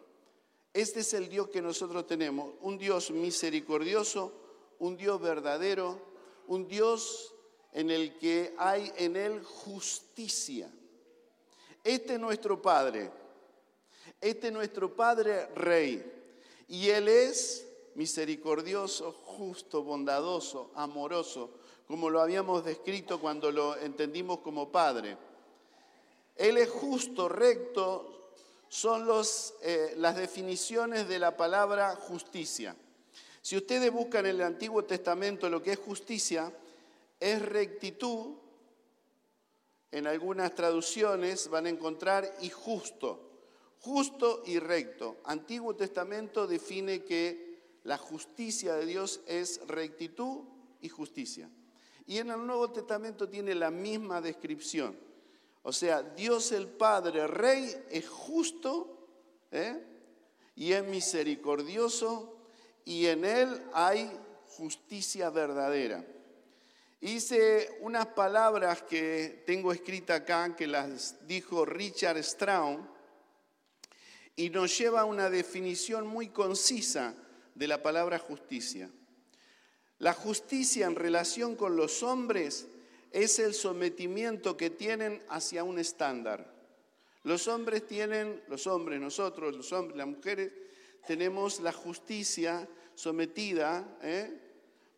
Este 0.73 1.01
es 1.01 1.13
el 1.15 1.29
Dios 1.29 1.49
que 1.49 1.63
nosotros 1.63 2.07
tenemos, 2.07 2.55
un 2.61 2.79
Dios 2.79 3.11
misericordioso, 3.11 4.33
un 4.79 4.97
Dios 4.97 5.21
verdadero, 5.21 6.01
un 6.47 6.69
Dios 6.69 7.35
en 7.73 7.91
el 7.91 8.17
que 8.19 8.55
hay 8.59 8.93
en 8.97 9.17
él 9.17 9.43
justicia. 9.43 10.71
Este 11.85 12.15
es 12.15 12.21
nuestro 12.21 12.61
Padre, 12.61 13.11
este 14.21 14.49
es 14.49 14.53
nuestro 14.53 14.95
Padre 14.95 15.47
Rey, 15.55 16.05
y 16.69 16.89
Él 16.89 17.09
es 17.09 17.68
misericordioso, 17.99 19.11
justo, 19.11 19.83
bondadoso, 19.83 20.71
amoroso, 20.77 21.51
como 21.89 22.09
lo 22.11 22.21
habíamos 22.21 22.65
descrito 22.65 23.21
cuando 23.21 23.51
lo 23.51 23.77
entendimos 23.77 24.39
como 24.39 24.71
Padre. 24.71 25.19
Él 26.37 26.59
es 26.59 26.71
justo, 26.71 27.29
recto, 27.29 28.31
son 28.69 29.09
eh, 29.63 29.95
las 29.97 30.15
definiciones 30.15 31.09
de 31.09 31.19
la 31.19 31.37
palabra 31.37 31.97
justicia. 31.97 32.77
Si 33.43 33.57
ustedes 33.57 33.91
buscan 33.91 34.27
en 34.27 34.37
el 34.37 34.43
Antiguo 34.43 34.85
Testamento 34.85 35.51
lo 35.51 35.61
que 35.61 35.73
es 35.73 35.79
justicia, 35.81 36.53
es 37.19 37.43
rectitud, 37.43 38.37
en 39.91 40.07
algunas 40.07 40.55
traducciones 40.55 41.49
van 41.49 41.67
a 41.67 41.71
encontrar 41.71 42.33
y 42.43 42.49
justo, 42.49 43.29
justo 43.81 44.45
y 44.47 44.61
recto. 44.61 45.17
Antiguo 45.25 45.75
Testamento 45.75 46.47
define 46.47 47.03
que 47.03 47.48
la 47.89 47.97
justicia 47.97 48.75
de 48.75 48.85
Dios 48.85 49.23
es 49.27 49.67
rectitud 49.67 50.45
y 50.83 50.91
justicia. 50.91 51.49
Y 52.07 52.19
en 52.19 52.31
el 52.31 52.47
Nuevo 52.47 52.71
Testamento 52.71 53.27
tiene 53.27 53.55
la 53.55 53.71
misma 53.71 54.21
descripción. 54.21 54.95
O 55.63 55.73
sea, 55.73 56.03
Dios 56.03 56.53
el 56.53 56.69
Padre, 56.69 57.27
Rey, 57.27 57.75
es 57.91 58.07
justo 58.07 59.09
¿eh? 59.51 59.83
y 60.55 60.75
es 60.75 60.85
misericordioso 60.85 62.37
y 62.85 63.07
en 63.07 63.25
Él 63.25 63.63
hay 63.73 64.13
justicia 64.49 65.31
verdadera. 65.31 66.05
Hice 67.01 67.79
unas 67.81 68.09
palabras 68.09 68.83
que 68.83 69.45
tengo 69.47 69.73
escritas 69.73 70.21
acá, 70.21 70.55
que 70.55 70.67
las 70.67 71.27
dijo 71.27 71.65
Richard 71.65 72.19
Strauss, 72.19 72.81
y 74.37 74.51
nos 74.51 74.77
lleva 74.77 75.01
a 75.01 75.05
una 75.07 75.31
definición 75.31 76.07
muy 76.07 76.29
concisa 76.29 77.15
de 77.59 77.67
la 77.67 77.83
palabra 77.83 78.19
justicia. 78.19 78.89
La 79.99 80.13
justicia 80.13 80.87
en 80.87 80.95
relación 80.95 81.57
con 81.57 81.77
los 81.77 82.05
hombres 82.05 82.69
es 83.11 83.41
el 83.41 83.53
sometimiento 83.53 84.57
que 84.57 84.71
tienen 84.71 85.21
hacia 85.29 85.65
un 85.65 85.81
estándar. 85.81 86.55
Los 87.25 87.49
hombres 87.49 87.85
tienen, 87.87 88.41
los 88.49 88.69
hombres, 88.69 89.01
nosotros, 89.01 89.57
los 89.57 89.73
hombres, 89.73 89.97
las 89.97 90.07
mujeres, 90.07 90.53
tenemos 91.05 91.59
la 91.61 91.73
justicia 91.73 92.69
sometida, 92.95 93.99
¿eh? 94.03 94.41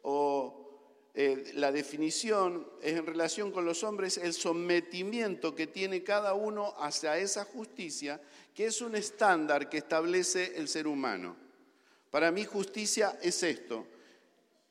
o 0.03 0.61
eh, 1.15 1.53
la 1.55 1.73
definición 1.73 2.69
es 2.83 2.95
en 2.95 3.07
relación 3.07 3.53
con 3.53 3.65
los 3.65 3.83
hombres 3.85 4.19
el 4.19 4.35
sometimiento 4.35 5.55
que 5.55 5.67
tiene 5.67 6.03
cada 6.03 6.35
uno 6.35 6.75
hacia 6.79 7.17
esa 7.17 7.45
justicia, 7.45 8.21
que 8.55 8.67
es 8.67 8.83
un 8.83 8.97
estándar 8.97 9.71
que 9.71 9.79
establece 9.79 10.57
el 10.57 10.69
ser 10.69 10.87
humano. 10.87 11.50
Para 12.11 12.31
mí 12.31 12.45
justicia 12.45 13.19
es 13.23 13.43
esto, 13.43 13.87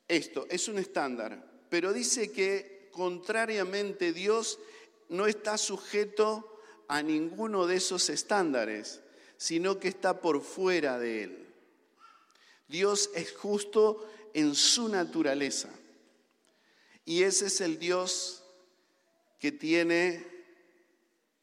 esto, 0.08 0.46
es 0.50 0.68
un 0.68 0.78
estándar, 0.78 1.46
pero 1.70 1.94
dice 1.94 2.32
que 2.32 2.90
contrariamente 2.92 4.12
Dios 4.12 4.60
no 5.08 5.26
está 5.26 5.58
sujeto 5.58 6.62
a 6.88 7.02
ninguno 7.02 7.66
de 7.68 7.78
esos 7.78 8.10
estándares, 8.10 9.02
sino 9.38 9.80
que 9.80 9.88
está 9.88 10.20
por 10.20 10.42
fuera 10.42 11.00
de 11.00 11.24
él. 11.24 11.48
Dios 12.68 13.10
es 13.16 13.32
justo 13.34 14.10
en 14.34 14.54
su 14.54 14.90
naturaleza. 14.90 15.70
Y 17.06 17.24
ese 17.24 17.48
es 17.48 17.62
el 17.62 17.80
Dios 17.80 18.44
que 19.40 19.52
tiene 19.52 20.28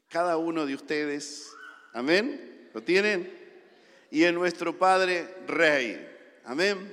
cada 0.09 0.37
uno 0.37 0.67
de 0.67 0.75
ustedes. 0.75 1.51
Amén. 1.93 2.71
¿Lo 2.73 2.83
tienen? 2.83 3.36
Y 4.17 4.25
en 4.25 4.35
nuestro 4.35 4.79
Padre 4.79 5.29
Rey. 5.47 6.09
Amén. 6.47 6.91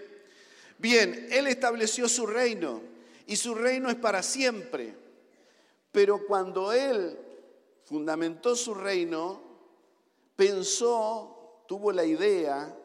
Bien, 0.77 1.29
Él 1.31 1.47
estableció 1.47 2.09
su 2.09 2.27
reino 2.27 2.81
y 3.25 3.37
su 3.37 3.55
reino 3.55 3.89
es 3.89 3.95
para 3.95 4.21
siempre. 4.21 4.93
Pero 5.93 6.27
cuando 6.27 6.73
Él 6.73 7.17
fundamentó 7.85 8.57
su 8.57 8.73
reino, 8.73 9.41
pensó, 10.35 11.63
tuvo 11.65 11.93
la 11.93 12.03
idea 12.03 12.75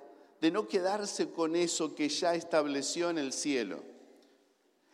de 0.40 0.50
no 0.52 0.68
quedarse 0.68 1.32
con 1.32 1.56
eso 1.56 1.96
que 1.96 2.08
ya 2.08 2.36
estableció 2.36 3.10
en 3.10 3.18
el 3.18 3.32
cielo. 3.32 3.82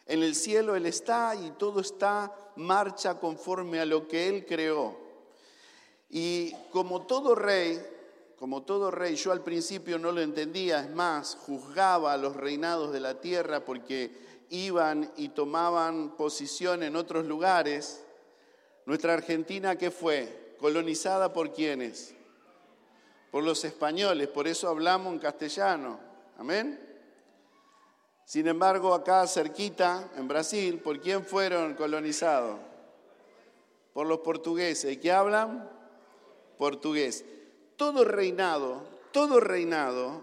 En 0.06 0.22
el 0.22 0.34
cielo 0.34 0.74
Él 0.74 0.86
está 0.86 1.34
y 1.34 1.50
todo 1.58 1.80
está 1.80 2.34
marcha 2.56 3.20
conforme 3.20 3.78
a 3.78 3.84
lo 3.84 4.08
que 4.08 4.26
Él 4.26 4.46
creó. 4.46 4.96
Y 6.08 6.54
como 6.70 7.02
todo 7.02 7.34
rey, 7.34 7.78
como 8.38 8.62
todo 8.62 8.91
rey, 8.91 9.17
yo 9.17 9.33
al 9.33 9.43
principio 9.43 9.99
no 9.99 10.12
lo 10.12 10.21
entendía, 10.21 10.81
es 10.81 10.91
más, 10.91 11.37
juzgaba 11.37 12.12
a 12.12 12.17
los 12.17 12.37
reinados 12.37 12.93
de 12.93 13.00
la 13.00 13.21
tierra 13.21 13.64
porque 13.64 14.11
iban 14.50 15.11
y 15.17 15.31
tomaban 15.31 16.17
posición 16.17 16.83
en 16.83 16.97
otros 16.97 17.26
lugares. 17.26 18.05
Nuestra 18.87 19.14
Argentina, 19.14 19.76
¿qué 19.76 19.91
fue? 19.91 20.57
Colonizada 20.59 21.33
por 21.33 21.53
quiénes? 21.53 22.14
Por 23.31 23.45
los 23.45 23.64
españoles, 23.64 24.29
por 24.29 24.47
eso 24.47 24.69
hablamos 24.69 25.12
en 25.12 25.19
castellano. 25.19 25.99
Amén. 26.38 26.81
Sin 28.25 28.49
embargo, 28.49 28.95
acá 28.95 29.26
cerquita, 29.26 30.11
en 30.17 30.29
Brasil, 30.29 30.81
¿por 30.81 31.00
quién 31.00 31.25
fueron 31.25 31.75
colonizados? 31.75 32.59
Por 33.93 34.07
los 34.07 34.21
portugueses. 34.21 34.93
¿Y 34.93 34.97
qué 34.97 35.12
hablan? 35.12 35.75
portugués. 36.57 37.25
Todo 37.76 38.04
reinado, 38.04 38.87
todo 39.12 39.40
reinado 39.40 40.23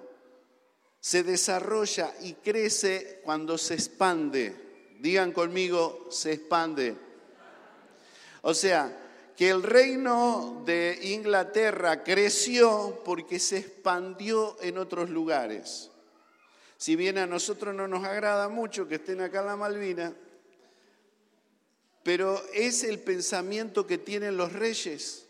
se 1.00 1.24
desarrolla 1.24 2.13
y 2.22 2.34
crece 2.34 3.22
cuando 3.24 3.58
se 3.58 3.74
expande. 3.74 4.55
Digan 5.00 5.31
conmigo, 5.31 6.08
se 6.12 6.34
expande. 6.34 6.96
O 8.43 8.53
sea, 8.53 8.98
que 9.36 9.50
el 9.50 9.63
reino 9.63 10.62
de 10.65 11.00
Inglaterra 11.01 12.03
creció 12.03 13.01
porque 13.03 13.39
se 13.39 13.58
expandió 13.58 14.55
en 14.62 14.77
otros 14.77 15.10
lugares. 15.10 15.89
Si 16.77 16.96
bien 16.96 17.17
a 17.17 17.25
nosotros 17.25 17.74
no 17.74 17.88
nos 17.88 18.03
agrada 18.03 18.50
mucho 18.50 18.88
que 18.88 18.96
estén 18.96 19.22
acá 19.22 19.41
en 19.41 19.46
la 19.48 19.55
Malvina, 19.55 20.13
pero 22.03 22.41
es 22.53 22.84
el 22.84 23.00
pensamiento 23.00 23.86
que 23.86 23.98
tienen 23.98 24.38
los 24.38 24.53
reyes. 24.53 25.27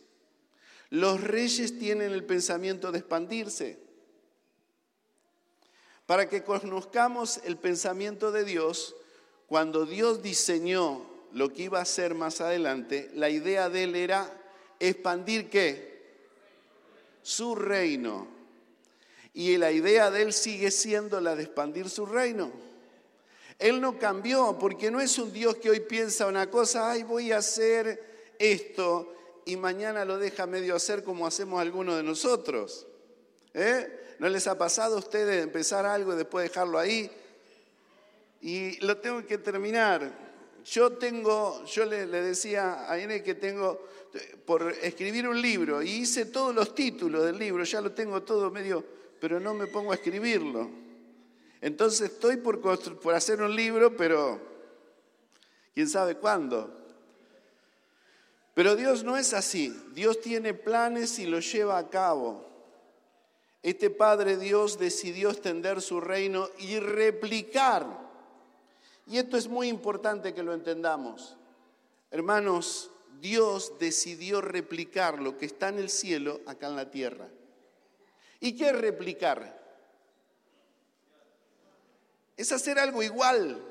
Los 0.92 1.22
reyes 1.22 1.80
tienen 1.80 2.12
el 2.12 2.26
pensamiento 2.26 2.92
de 2.92 3.00
expandirse. 3.00 3.80
Para 6.06 6.28
que 6.28 6.44
conozcamos 6.44 7.40
el 7.46 7.58
pensamiento 7.58 8.34
de 8.34 8.44
Dios, 8.44 8.94
cuando 9.48 9.86
Dios 9.86 10.22
diseñó 10.22 11.10
lo 11.32 11.54
que 11.54 11.64
iba 11.64 11.80
a 11.80 11.84
hacer 11.84 12.14
más 12.14 12.42
adelante, 12.42 13.10
la 13.14 13.30
idea 13.30 13.70
de 13.70 13.86
él 13.86 13.96
era 13.96 14.38
expandir 14.82 15.50
qué? 15.50 16.20
Su 17.22 17.56
reino. 17.56 18.28
Y 19.34 19.56
la 19.56 19.72
idea 19.72 20.12
de 20.12 20.24
él 20.24 20.34
sigue 20.34 20.72
siendo 20.72 21.22
la 21.22 21.38
de 21.38 21.44
expandir 21.44 21.90
su 21.90 22.06
reino. 22.06 22.52
Él 23.58 23.80
no 23.80 23.98
cambió 23.98 24.58
porque 24.60 24.92
no 24.92 25.00
es 25.00 25.18
un 25.18 25.32
Dios 25.32 25.56
que 25.56 25.70
hoy 25.70 25.80
piensa 25.80 26.28
una 26.28 26.50
cosa, 26.50 26.92
ay, 26.92 27.04
voy 27.04 27.32
a 27.32 27.38
hacer 27.38 28.34
esto 28.38 29.16
y 29.46 29.58
mañana 29.58 30.06
lo 30.06 30.18
deja 30.18 30.46
medio 30.46 30.76
hacer 30.76 31.04
como 31.04 31.28
hacemos 31.28 31.62
algunos 31.62 31.98
de 31.98 32.04
nosotros. 32.04 32.88
¿Eh? 33.54 34.16
¿No 34.20 34.30
les 34.30 34.48
ha 34.48 34.58
pasado 34.58 34.96
a 34.96 35.00
ustedes 35.00 35.44
empezar 35.44 35.86
algo 35.86 36.14
y 36.14 36.18
después 36.18 36.50
dejarlo 36.50 36.78
ahí? 36.78 37.10
Y 38.42 38.80
lo 38.86 38.98
tengo 38.98 39.26
que 39.26 39.38
terminar. 39.38 40.32
Yo 40.66 40.94
tengo, 40.94 41.64
yo 41.66 41.86
le, 41.86 42.06
decía 42.06 42.90
a 42.90 43.00
Inés 43.00 43.24
que 43.24 43.36
tengo 43.36 43.88
por 44.46 44.72
escribir 44.82 45.28
un 45.28 45.42
libro 45.42 45.82
y 45.82 45.90
hice 45.90 46.26
todos 46.26 46.54
los 46.54 46.76
títulos 46.76 47.26
del 47.26 47.40
libro, 47.40 47.64
ya 47.64 47.82
lo 47.82 47.94
tengo 47.94 48.22
todo 48.24 48.52
medio, 48.52 48.84
pero 49.20 49.40
no 49.40 49.54
me 49.54 49.68
pongo 49.68 49.92
a 49.92 49.96
escribirlo. 49.96 50.70
Entonces 51.62 52.12
estoy 52.12 52.38
por, 52.38 52.60
por 52.60 53.16
hacer 53.16 53.42
un 53.42 53.56
libro, 53.56 53.96
pero 53.96 54.40
quién 55.74 55.88
sabe 55.88 56.16
cuándo. 56.16 56.81
Pero 58.54 58.76
Dios 58.76 59.04
no 59.04 59.18
es 59.18 59.34
así. 59.34 59.76
Dios 59.94 60.22
tiene 60.22 60.54
planes 60.54 61.20
y 61.20 61.26
los 61.26 61.52
lleva 61.52 61.78
a 61.78 61.90
cabo. 61.90 62.46
Este 63.64 63.90
Padre 63.90 64.38
Dios 64.38 64.80
decidió 64.80 65.30
extender 65.30 65.82
su 65.82 66.02
reino 66.02 66.50
y 66.58 66.80
replicar 66.80 68.02
y 69.12 69.18
esto 69.18 69.36
es 69.36 69.50
muy 69.50 69.68
importante 69.68 70.34
que 70.34 70.42
lo 70.42 70.54
entendamos. 70.54 71.36
Hermanos, 72.12 72.92
Dios 73.20 73.74
decidió 73.78 74.40
replicar 74.40 75.20
lo 75.20 75.38
que 75.38 75.46
está 75.46 75.68
en 75.68 75.80
el 75.80 75.90
cielo 75.90 76.40
acá 76.46 76.68
en 76.68 76.78
la 76.78 76.90
tierra. 76.90 77.28
¿Y 78.40 78.56
qué 78.56 78.70
es 78.70 78.80
replicar? 78.80 79.60
Es 82.38 82.54
hacer 82.54 82.80
algo 82.80 83.04
igual. 83.04 83.62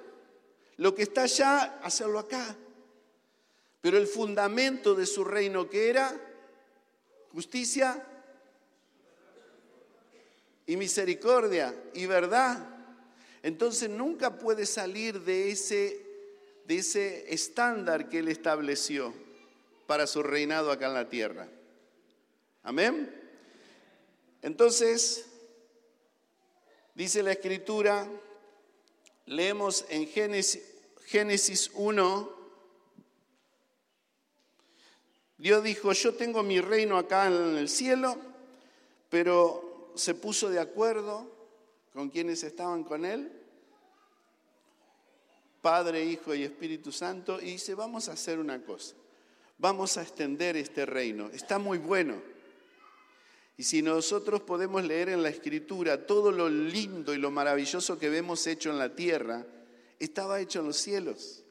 Lo 0.76 0.94
que 0.94 1.04
está 1.04 1.22
allá, 1.22 1.78
hacerlo 1.82 2.18
acá. 2.18 2.56
Pero 3.80 3.96
el 3.96 4.06
fundamento 4.06 4.94
de 4.94 5.06
su 5.06 5.24
reino 5.24 5.68
que 5.68 5.88
era 5.88 6.18
justicia 7.32 8.06
y 10.66 10.76
misericordia 10.76 11.74
y 11.94 12.06
verdad 12.06 12.80
entonces 13.42 13.88
nunca 13.88 14.38
puede 14.38 14.66
salir 14.66 15.20
de 15.20 15.50
ese, 15.50 16.04
de 16.66 16.76
ese 16.76 17.32
estándar 17.32 18.08
que 18.08 18.18
Él 18.18 18.28
estableció 18.28 19.14
para 19.86 20.06
su 20.06 20.22
reinado 20.22 20.70
acá 20.70 20.86
en 20.86 20.94
la 20.94 21.08
tierra. 21.08 21.48
Amén. 22.62 23.16
Entonces, 24.42 25.26
dice 26.94 27.22
la 27.22 27.32
escritura, 27.32 28.06
leemos 29.26 29.86
en 29.88 30.06
Génesis, 30.06 30.62
Génesis 31.06 31.70
1, 31.74 32.39
Dios 35.40 35.64
dijo, 35.64 35.90
yo 35.92 36.12
tengo 36.12 36.42
mi 36.42 36.60
reino 36.60 36.98
acá 36.98 37.26
en 37.26 37.56
el 37.56 37.70
cielo, 37.70 38.14
pero 39.08 39.90
se 39.94 40.14
puso 40.14 40.50
de 40.50 40.60
acuerdo 40.60 41.26
con 41.94 42.10
quienes 42.10 42.44
estaban 42.44 42.84
con 42.84 43.06
él, 43.06 43.32
Padre, 45.62 46.04
Hijo 46.04 46.34
y 46.34 46.42
Espíritu 46.42 46.92
Santo, 46.92 47.40
y 47.40 47.52
dice, 47.52 47.74
vamos 47.74 48.10
a 48.10 48.12
hacer 48.12 48.38
una 48.38 48.62
cosa, 48.62 48.94
vamos 49.56 49.96
a 49.96 50.02
extender 50.02 50.58
este 50.58 50.84
reino, 50.84 51.30
está 51.32 51.58
muy 51.58 51.78
bueno. 51.78 52.20
Y 53.56 53.62
si 53.62 53.80
nosotros 53.80 54.42
podemos 54.42 54.84
leer 54.84 55.08
en 55.08 55.22
la 55.22 55.30
escritura 55.30 56.06
todo 56.06 56.32
lo 56.32 56.50
lindo 56.50 57.14
y 57.14 57.18
lo 57.18 57.30
maravilloso 57.30 57.98
que 57.98 58.10
vemos 58.10 58.46
hecho 58.46 58.70
en 58.70 58.78
la 58.78 58.94
tierra, 58.94 59.46
estaba 59.98 60.38
hecho 60.38 60.60
en 60.60 60.66
los 60.66 60.76
cielos. 60.76 61.44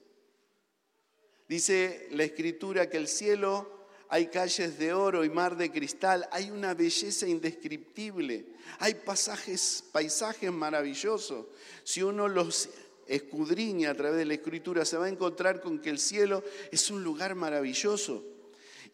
Dice 1.48 2.08
la 2.12 2.24
escritura 2.24 2.88
que 2.88 2.98
el 2.98 3.08
cielo 3.08 3.79
hay 4.10 4.28
calles 4.28 4.80
de 4.80 4.92
oro 4.92 5.24
y 5.24 5.30
mar 5.30 5.56
de 5.56 5.72
cristal, 5.72 6.28
hay 6.32 6.50
una 6.50 6.74
belleza 6.74 7.28
indescriptible, 7.28 8.48
hay 8.80 8.96
pasajes, 8.96 9.84
paisajes 9.92 10.52
maravillosos. 10.52 11.46
Si 11.84 12.02
uno 12.02 12.28
los 12.28 12.70
escudriña 13.06 13.92
a 13.92 13.94
través 13.94 14.18
de 14.18 14.26
la 14.26 14.34
escritura, 14.34 14.84
se 14.84 14.98
va 14.98 15.06
a 15.06 15.10
encontrar 15.10 15.62
con 15.62 15.80
que 15.80 15.92
el 15.92 16.00
cielo 16.00 16.44
es 16.72 16.90
un 16.90 17.04
lugar 17.04 17.36
maravilloso. 17.36 18.24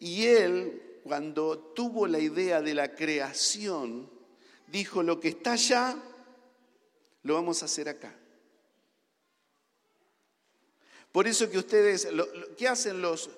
Y 0.00 0.26
él, 0.26 1.00
cuando 1.02 1.58
tuvo 1.58 2.06
la 2.06 2.18
idea 2.18 2.60
de 2.60 2.74
la 2.74 2.94
creación, 2.94 4.10
dijo, 4.66 5.02
lo 5.02 5.18
que 5.18 5.28
está 5.28 5.52
allá, 5.52 5.96
lo 7.22 7.34
vamos 7.34 7.62
a 7.62 7.66
hacer 7.66 7.88
acá. 7.88 8.14
Por 11.10 11.26
eso 11.26 11.48
que 11.48 11.56
ustedes, 11.56 12.06
¿qué 12.58 12.68
hacen 12.68 13.00
los, 13.00 13.30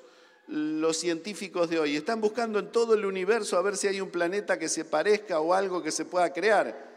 los 0.49 0.97
científicos 0.97 1.69
de 1.69 1.79
hoy. 1.79 1.97
Están 1.97 2.21
buscando 2.21 2.59
en 2.59 2.73
todo 2.73 2.95
el 2.95 3.05
universo 3.05 3.57
a 3.57 3.63
ver 3.63 3.77
si 3.77 3.87
hay 3.87 4.01
un 4.01 4.11
planeta 4.11 4.59
que 4.59 4.69
se 4.69 4.85
parezca 4.85 5.41
o 5.41 5.55
algo 5.55 5.83
que 5.83 5.93
se 5.93 6.05
pueda 6.05 6.33
crear. 6.33 6.89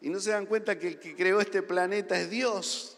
Y 0.00 0.08
no 0.08 0.20
se 0.20 0.30
dan 0.30 0.46
cuenta 0.46 0.78
que 0.78 0.88
el 0.88 0.98
que 0.98 1.16
creó 1.16 1.40
este 1.40 1.62
planeta 1.62 2.18
es 2.18 2.30
Dios. 2.30 2.96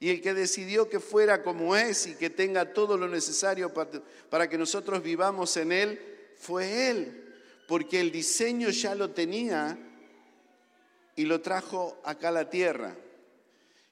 Y 0.00 0.10
el 0.10 0.20
que 0.20 0.34
decidió 0.34 0.88
que 0.88 1.00
fuera 1.00 1.42
como 1.42 1.76
es 1.76 2.06
y 2.06 2.14
que 2.14 2.30
tenga 2.30 2.72
todo 2.72 2.96
lo 2.96 3.08
necesario 3.08 3.72
para, 4.30 4.48
que 4.48 4.58
nosotros 4.58 5.02
vivamos 5.02 5.56
en 5.56 5.72
Él, 5.72 6.00
fue 6.36 6.90
Él. 6.90 7.34
Porque 7.66 8.00
el 8.00 8.10
diseño 8.10 8.70
ya 8.70 8.94
lo 8.94 9.10
tenía 9.10 9.78
y 11.14 11.24
lo 11.24 11.40
trajo 11.40 12.00
acá 12.04 12.28
a 12.28 12.32
la 12.32 12.50
tierra. 12.50 12.96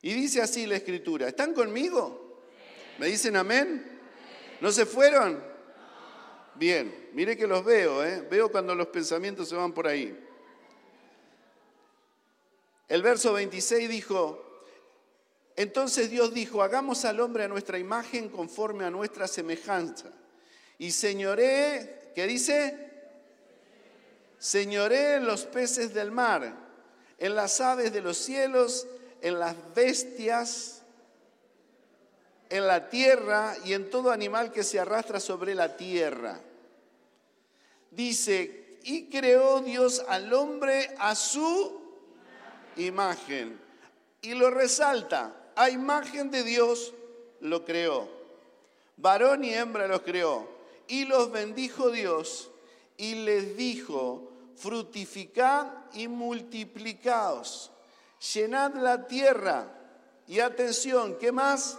Y 0.03 0.13
dice 0.13 0.41
así 0.41 0.67
la 0.67 0.77
escritura, 0.77 1.29
¿están 1.29 1.53
conmigo? 1.53 2.43
¿Me 2.99 3.07
dicen 3.07 3.37
amén? 3.37 3.96
¿No 4.61 4.73
se 4.73 4.87
fueron? 4.87 5.43
Bien, 6.55 7.11
mire 7.13 7.37
que 7.37 7.47
los 7.47 7.65
veo, 7.65 8.05
¿eh? 8.05 8.27
veo 8.31 8.51
cuando 8.51 8.75
los 8.75 8.87
pensamientos 8.89 9.49
se 9.49 9.57
van 9.57 9.73
por 9.73 9.87
ahí. 9.87 10.19
El 12.89 13.03
verso 13.03 13.33
26 13.35 13.89
dijo, 13.89 14.43
entonces 15.57 16.11
Dios 16.11 16.33
dijo, 16.33 16.63
hagamos 16.63 17.05
al 17.05 17.21
hombre 17.21 17.45
a 17.45 17.49
nuestra 17.49 17.79
imagen 17.79 18.29
conforme 18.29 18.85
a 18.85 18.91
nuestra 18.91 19.27
semejanza. 19.27 20.11
Y 20.79 20.93
señoré, 20.93 22.13
¿qué 22.15 22.27
dice? 22.27 22.91
Señoré 24.39 25.15
en 25.15 25.27
los 25.27 25.45
peces 25.47 25.93
del 25.93 26.11
mar, 26.11 26.55
en 27.19 27.35
las 27.35 27.61
aves 27.61 27.93
de 27.93 28.03
los 28.03 28.17
cielos, 28.19 28.87
en 29.21 29.39
las 29.39 29.57
bestias 29.75 30.76
en 32.51 32.67
la 32.67 32.89
tierra 32.89 33.55
y 33.65 33.73
en 33.73 33.91
todo 33.91 34.11
animal 34.11 34.53
que 34.53 34.63
se 34.63 34.79
arrastra 34.79 35.21
sobre 35.21 35.55
la 35.55 35.77
tierra. 35.77 36.41
Dice, 37.91 38.79
y 38.83 39.07
creó 39.07 39.61
Dios 39.61 40.05
al 40.09 40.33
hombre 40.33 40.95
a 40.99 41.15
su 41.15 41.81
imagen. 42.77 43.59
Y 44.23 44.35
lo 44.35 44.51
resalta, 44.51 45.35
a 45.57 45.71
imagen 45.71 46.31
de 46.31 46.43
Dios 46.45 46.93
lo 47.41 47.65
creó. 47.65 48.09
Varón 48.97 49.45
y 49.45 49.55
hembra 49.55 49.89
los 49.89 50.03
creó. 50.03 50.49
Y 50.89 51.05
los 51.05 51.33
bendijo 51.33 51.91
Dios 51.91 52.51
y 52.97 53.17
les 53.17 53.57
dijo, 53.57 54.31
fructificad 54.57 55.67
y 55.93 56.09
multiplicaos, 56.09 57.71
llenad 58.35 58.75
la 58.75 59.07
tierra. 59.07 59.73
Y 60.29 60.41
atención, 60.41 61.19
¿qué 61.19 61.31
más? 61.33 61.79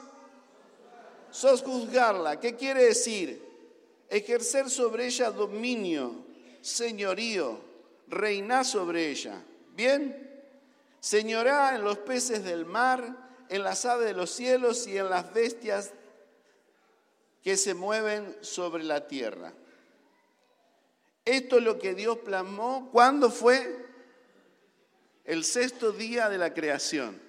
Sosjuzgarla. 1.37 2.39
¿Qué 2.39 2.55
quiere 2.55 2.85
decir? 2.85 3.43
Ejercer 4.09 4.69
sobre 4.69 5.05
ella 5.05 5.29
dominio, 5.29 6.25
señorío, 6.61 7.59
reina 8.07 8.63
sobre 8.63 9.09
ella. 9.09 9.43
¿Bien? 9.75 10.25
Señorá 10.99 11.75
en 11.75 11.83
los 11.83 11.99
peces 11.99 12.43
del 12.43 12.65
mar, 12.65 13.29
en 13.49 13.63
las 13.63 13.85
aves 13.85 14.07
de 14.07 14.13
los 14.13 14.31
cielos 14.31 14.87
y 14.87 14.97
en 14.97 15.09
las 15.09 15.31
bestias 15.31 15.91
que 17.43 17.55
se 17.55 17.75
mueven 17.75 18.35
sobre 18.41 18.83
la 18.83 19.07
tierra. 19.07 19.53
Esto 21.23 21.57
es 21.57 21.63
lo 21.63 21.77
que 21.77 21.93
Dios 21.93 22.17
plasmó. 22.19 22.89
¿Cuándo 22.91 23.29
fue? 23.29 23.85
El 25.23 25.43
sexto 25.43 25.91
día 25.91 26.29
de 26.29 26.37
la 26.39 26.53
creación. 26.53 27.26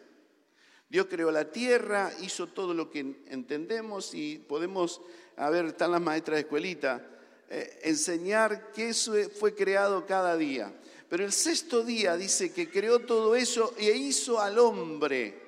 Dios 0.88 1.06
creó 1.10 1.30
la 1.30 1.50
tierra, 1.50 2.10
hizo 2.20 2.46
todo 2.46 2.72
lo 2.72 2.90
que 2.90 3.00
entendemos 3.26 4.14
y 4.14 4.38
podemos, 4.38 5.02
a 5.36 5.50
ver, 5.50 5.66
están 5.66 5.92
las 5.92 6.00
maestras 6.00 6.36
de 6.36 6.40
escuelita, 6.40 7.06
eh, 7.50 7.80
enseñar 7.84 8.72
qué 8.72 8.94
fue 8.94 9.54
creado 9.54 10.06
cada 10.06 10.36
día. 10.36 10.72
Pero 11.08 11.24
el 11.24 11.32
sexto 11.32 11.82
día 11.82 12.16
dice 12.16 12.52
que 12.52 12.70
creó 12.70 13.00
todo 13.00 13.34
eso 13.36 13.74
e 13.78 13.90
hizo 13.90 14.40
al 14.40 14.58
hombre. 14.58 15.42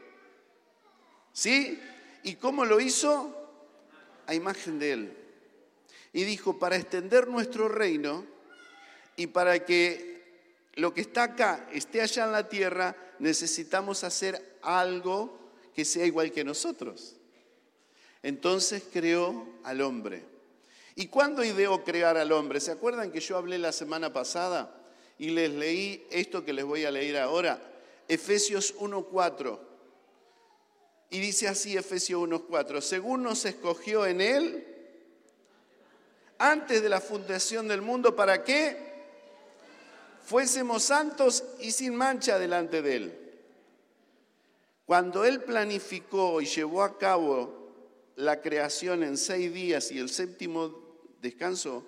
¿Sí? 1.33 1.79
¿Y 2.22 2.35
cómo 2.35 2.64
lo 2.64 2.81
hizo? 2.81 3.37
A 4.26 4.35
imagen 4.35 4.79
de 4.79 4.92
él. 4.92 5.16
Y 6.12 6.24
dijo, 6.24 6.59
para 6.59 6.76
extender 6.76 7.29
nuestro 7.29 7.68
reino 7.68 8.26
y 9.16 9.26
para 9.26 9.64
que 9.64 10.11
lo 10.74 10.92
que 10.92 11.03
está 11.03 11.24
acá 11.24 11.68
esté 11.72 12.00
allá 12.00 12.24
en 12.24 12.33
la 12.33 12.48
tierra, 12.48 12.96
necesitamos 13.20 14.02
hacer 14.04 14.59
algo 14.62 15.38
que 15.74 15.85
sea 15.85 16.06
igual 16.06 16.33
que 16.33 16.44
nosotros. 16.44 17.16
Entonces 18.22 18.83
creó 18.92 19.46
al 19.62 19.80
hombre. 19.80 20.24
¿Y 20.94 21.06
cuándo 21.06 21.44
ideó 21.44 21.85
crear 21.85 22.16
al 22.16 22.33
hombre? 22.33 22.61
¿Se 22.61 22.72
acuerdan 22.72 23.12
que 23.12 23.20
yo 23.20 23.37
hablé 23.37 23.59
la 23.59 23.72
semana 23.72 24.12
pasada 24.12 24.74
y 25.18 25.30
les 25.30 25.50
leí 25.50 26.06
esto 26.11 26.44
que 26.44 26.52
les 26.52 26.64
voy 26.64 26.85
a 26.85 26.90
leer 26.90 27.18
ahora? 27.18 27.61
Efesios 28.09 28.74
1.4. 28.76 29.59
Y 31.11 31.20
dice 31.20 31.48
así 31.48 31.76
Efesios 31.76 32.20
1.4, 32.22 32.80
según 32.80 33.22
nos 33.22 33.44
escogió 33.44 34.06
en 34.06 34.20
él 34.20 34.66
antes 36.38 36.83
de 36.83 36.88
la 36.88 37.00
fundación 37.00 37.68
del 37.68 37.83
mundo, 37.83 38.16
¿para 38.16 38.42
qué? 38.42 38.89
Fuésemos 40.30 40.84
santos 40.84 41.42
y 41.58 41.72
sin 41.72 41.96
mancha 41.96 42.38
delante 42.38 42.82
de 42.82 42.94
él. 42.94 43.18
Cuando 44.86 45.24
Él 45.24 45.42
planificó 45.42 46.40
y 46.40 46.46
llevó 46.46 46.84
a 46.84 46.98
cabo 46.98 47.72
la 48.14 48.40
creación 48.40 49.02
en 49.02 49.16
seis 49.16 49.52
días 49.52 49.90
y 49.90 49.98
el 49.98 50.08
séptimo 50.08 50.72
descanso, 51.20 51.84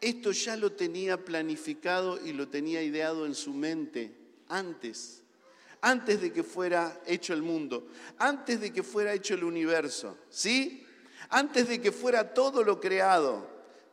esto 0.00 0.32
ya 0.32 0.56
lo 0.56 0.72
tenía 0.72 1.22
planificado 1.22 2.18
y 2.24 2.32
lo 2.32 2.48
tenía 2.48 2.82
ideado 2.82 3.26
en 3.26 3.34
su 3.34 3.52
mente 3.52 4.14
antes, 4.48 5.22
antes 5.82 6.22
de 6.22 6.32
que 6.32 6.44
fuera 6.44 7.02
hecho 7.04 7.34
el 7.34 7.42
mundo, 7.42 7.86
antes 8.16 8.62
de 8.62 8.72
que 8.72 8.82
fuera 8.82 9.12
hecho 9.12 9.34
el 9.34 9.44
universo, 9.44 10.16
¿sí? 10.30 10.86
Antes 11.28 11.68
de 11.68 11.82
que 11.82 11.92
fuera 11.92 12.32
todo 12.32 12.64
lo 12.64 12.80
creado, 12.80 13.46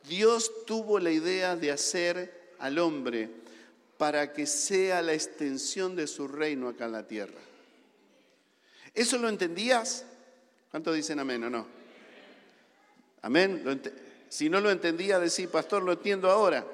Dios 0.08 0.50
tuvo 0.66 0.98
la 0.98 1.12
idea 1.12 1.58
de 1.58 1.72
hacer 1.74 2.54
al 2.58 2.80
hombre 2.80 3.40
para 4.00 4.32
que 4.32 4.46
sea 4.46 5.02
la 5.02 5.12
extensión 5.12 5.94
de 5.94 6.08
su 6.08 6.26
reino 6.26 6.70
acá 6.70 6.86
en 6.86 6.94
la 6.94 7.06
tierra. 7.06 7.42
¿Eso 8.94 9.18
lo 9.18 9.28
entendías? 9.28 10.06
¿Cuántos 10.72 10.96
dicen 10.96 11.20
amén 11.20 11.44
o 11.44 11.50
no? 11.50 11.68
Amén. 13.22 13.82
si 14.30 14.50
no 14.50 14.62
lo 14.62 14.72
entendía, 14.72 15.20
decir, 15.20 15.50
pastor, 15.50 15.84
lo 15.84 15.92
entiendo 15.92 16.32
ahora. 16.32 16.66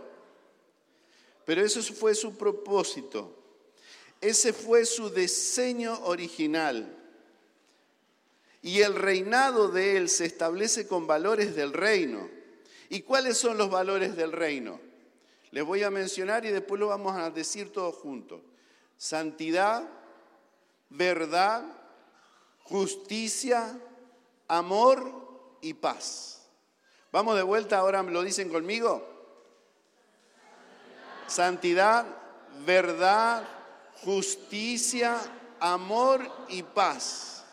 Pero 1.46 1.66
eso 1.66 1.82
fue 1.96 2.14
su 2.14 2.38
propósito. 2.38 3.36
Ese 4.22 4.54
fue 4.54 4.86
su 4.86 5.10
diseño 5.10 6.00
original. 6.04 6.96
Y 8.62 8.82
el 8.82 8.94
reinado 8.94 9.70
de 9.70 9.98
él 9.98 10.10
se 10.10 10.26
establece 10.26 10.88
con 10.88 11.08
valores 11.08 11.56
del 11.56 11.74
reino. 11.74 12.30
¿Y 12.88 13.02
cuáles 13.02 13.36
son 13.36 13.58
los 13.58 13.72
valores 13.72 14.16
del 14.16 14.32
reino? 14.32 14.85
Les 15.52 15.64
voy 15.64 15.84
a 15.84 15.90
mencionar 15.90 16.46
y 16.46 16.52
después 16.52 16.80
lo 16.80 16.88
vamos 16.88 17.16
a 17.16 17.30
decir 17.30 17.72
todos 17.72 17.96
juntos. 17.96 18.42
Santidad, 18.98 19.88
verdad, 20.90 21.64
justicia, 22.64 23.80
amor 24.48 25.58
y 25.62 25.74
paz. 25.74 26.48
Vamos 27.12 27.36
de 27.36 27.44
vuelta, 27.44 27.78
ahora 27.78 28.04
lo 28.04 28.24
dicen 28.24 28.50
conmigo. 28.50 29.08
Santidad, 31.28 32.06
verdad, 32.66 33.48
justicia, 34.04 35.18
amor 35.60 36.30
y 36.50 36.64
paz. 36.64 37.46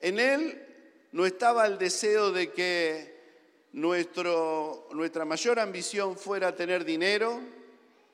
En 0.00 0.20
él 0.20 0.64
no 1.12 1.26
estaba 1.26 1.66
el 1.66 1.78
deseo 1.78 2.30
de 2.32 2.52
que 2.52 3.17
nuestro, 3.72 4.88
nuestra 4.92 5.24
mayor 5.24 5.58
ambición 5.58 6.16
fuera 6.16 6.54
tener 6.54 6.84
dinero, 6.84 7.40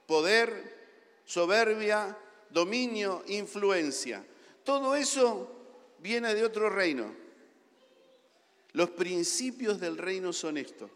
poder, 0.06 1.22
soberbia, 1.24 2.16
dominio, 2.50 3.22
influencia. 3.28 4.24
Todo 4.64 4.94
eso 4.94 5.50
viene 5.98 6.34
de 6.34 6.44
otro 6.44 6.68
reino. 6.70 7.14
Los 8.72 8.90
principios 8.90 9.78
del 9.78 9.96
reino 9.96 10.32
son 10.32 10.58
estos. 10.58 10.90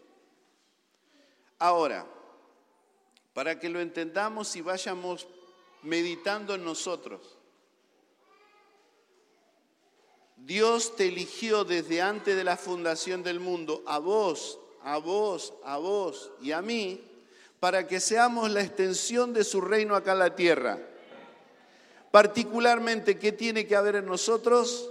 Ahora, 1.61 2.07
para 3.33 3.59
que 3.59 3.69
lo 3.69 3.81
entendamos 3.81 4.55
y 4.57 4.63
vayamos 4.63 5.29
meditando 5.83 6.55
en 6.55 6.65
nosotros, 6.65 7.38
Dios 10.45 10.97
te 10.97 11.09
eligió 11.09 11.65
desde 11.65 12.01
antes 12.01 12.37
de 12.37 12.45
la 12.45 12.57
fundación 12.57 13.23
del 13.23 13.41
mundo, 13.41 13.83
a 13.87 13.99
vos, 13.99 14.59
a 14.83 14.99
vos, 14.99 15.53
a 15.65 15.77
vos 15.77 16.31
y 16.41 16.53
a 16.53 16.63
mí, 16.63 17.05
para 17.61 17.87
que 17.87 18.01
seamos 18.01 18.51
la 18.51 18.63
extensión 18.63 19.33
de 19.33 19.45
su 19.45 19.61
reino 19.61 19.95
acá 19.95 20.13
en 20.13 20.19
la 20.21 20.35
tierra. 20.35 20.79
Particularmente, 22.11 23.19
¿qué 23.19 23.33
tiene 23.33 23.67
que 23.67 23.77
haber 23.77 23.97
en 23.97 24.07
nosotros? 24.07 24.89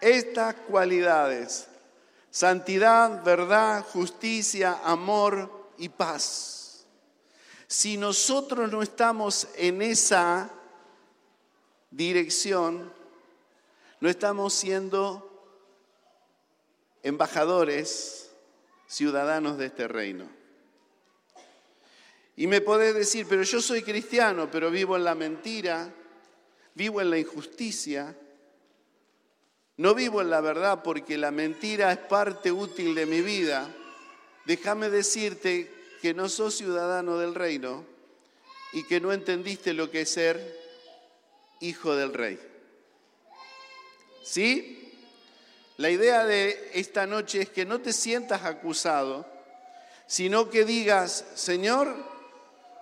Estas 0.00 0.54
cualidades. 0.54 1.66
Santidad, 2.30 3.24
verdad, 3.24 3.84
justicia, 3.84 4.80
amor 4.84 5.72
y 5.78 5.88
paz. 5.88 6.86
Si 7.66 7.96
nosotros 7.96 8.70
no 8.70 8.82
estamos 8.82 9.48
en 9.56 9.82
esa 9.82 10.50
dirección, 11.90 12.92
no 14.00 14.08
estamos 14.08 14.54
siendo 14.54 15.26
embajadores, 17.02 18.30
ciudadanos 18.86 19.58
de 19.58 19.66
este 19.66 19.86
reino. 19.86 20.28
Y 22.36 22.46
me 22.46 22.60
podés 22.60 22.94
decir, 22.94 23.26
pero 23.28 23.42
yo 23.42 23.60
soy 23.60 23.82
cristiano, 23.82 24.50
pero 24.50 24.70
vivo 24.70 24.96
en 24.96 25.04
la 25.04 25.14
mentira, 25.14 25.92
vivo 26.74 27.00
en 27.00 27.10
la 27.10 27.18
injusticia, 27.18 28.16
no 29.76 29.94
vivo 29.94 30.20
en 30.20 30.30
la 30.30 30.40
verdad 30.40 30.82
porque 30.82 31.18
la 31.18 31.30
mentira 31.30 31.92
es 31.92 31.98
parte 31.98 32.50
útil 32.50 32.94
de 32.94 33.06
mi 33.06 33.20
vida. 33.20 33.74
Déjame 34.46 34.88
decirte 34.90 35.70
que 36.00 36.14
no 36.14 36.28
sos 36.28 36.54
ciudadano 36.54 37.18
del 37.18 37.34
reino 37.34 37.84
y 38.72 38.84
que 38.84 39.00
no 39.00 39.12
entendiste 39.12 39.74
lo 39.74 39.90
que 39.90 40.02
es 40.02 40.10
ser 40.10 40.58
hijo 41.60 41.94
del 41.94 42.14
rey. 42.14 42.49
¿Sí? 44.22 44.92
La 45.76 45.90
idea 45.90 46.26
de 46.26 46.70
esta 46.74 47.06
noche 47.06 47.42
es 47.42 47.50
que 47.50 47.64
no 47.64 47.80
te 47.80 47.92
sientas 47.92 48.44
acusado, 48.44 49.26
sino 50.06 50.50
que 50.50 50.64
digas, 50.64 51.24
Señor, 51.34 51.94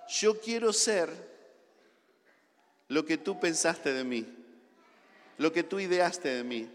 yo 0.08 0.40
quiero 0.40 0.72
ser 0.72 1.08
lo 2.88 3.04
que 3.04 3.18
tú 3.18 3.38
pensaste 3.38 3.92
de 3.92 4.02
mí, 4.02 4.26
lo 5.36 5.52
que 5.52 5.62
tú 5.62 5.78
ideaste 5.78 6.28
de 6.28 6.42
mí. 6.42 6.68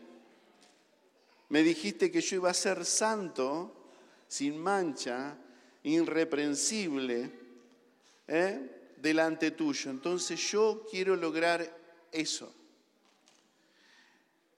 Me 1.49 1.61
dijiste 1.61 2.09
que 2.09 2.21
yo 2.21 2.37
iba 2.37 2.51
a 2.51 2.53
ser 2.53 2.85
santo, 2.85 3.91
sin 4.27 4.57
mancha, 4.57 5.35
irreprensible, 5.83 7.31
¿eh? 8.27 8.93
delante 8.97 9.51
tuyo. 9.51 9.91
Entonces 9.91 10.39
yo 10.51 10.87
quiero 10.89 11.15
lograr 11.15 11.77
eso. 12.11 12.53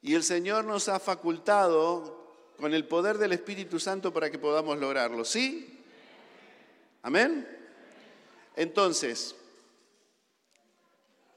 Y 0.06 0.14
el 0.14 0.22
Señor 0.22 0.66
nos 0.66 0.88
ha 0.88 1.00
facultado 1.00 2.28
con 2.60 2.76
el 2.76 2.86
poder 2.86 3.18
del 3.18 3.32
Espíritu 3.32 3.80
Santo 3.80 4.14
para 4.14 4.30
que 4.30 4.38
podamos 4.38 4.78
lograrlo. 4.78 5.26
¿Sí? 5.26 5.84
Amén. 7.02 7.48
Entonces, 8.56 9.34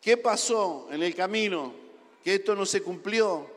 ¿qué 0.03 0.19
pasó 0.19 0.87
en 0.91 1.03
el 1.03 1.15
camino? 1.15 1.73
Que 2.23 2.35
esto 2.35 2.55
no 2.55 2.67
se 2.67 2.83
cumplió. 2.83 3.51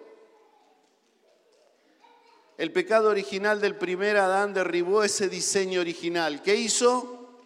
El 2.58 2.72
pecado 2.72 3.10
original 3.10 3.60
del 3.60 3.76
primer 3.76 4.16
Adán 4.16 4.54
derribó 4.54 5.04
ese 5.04 5.28
diseño 5.28 5.82
original. 5.82 6.42
¿Qué 6.42 6.56
hizo? 6.56 7.44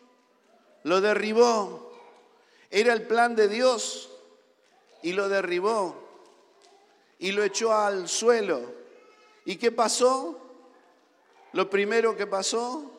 Lo 0.84 1.02
derribó. 1.02 1.92
Era 2.70 2.94
el 2.94 3.08
plan 3.08 3.36
de 3.36 3.48
Dios 3.48 4.12
y 5.02 5.14
lo 5.14 5.30
derribó 5.30 6.05
y 7.20 7.32
lo 7.32 7.44
echó 7.44 7.74
al 7.74 8.08
suelo. 8.08 8.74
¿Y 9.46 9.56
qué 9.58 9.72
pasó? 9.72 10.40
Lo 11.54 11.70
primero 11.70 12.16
que 12.18 12.28
pasó 12.28 12.92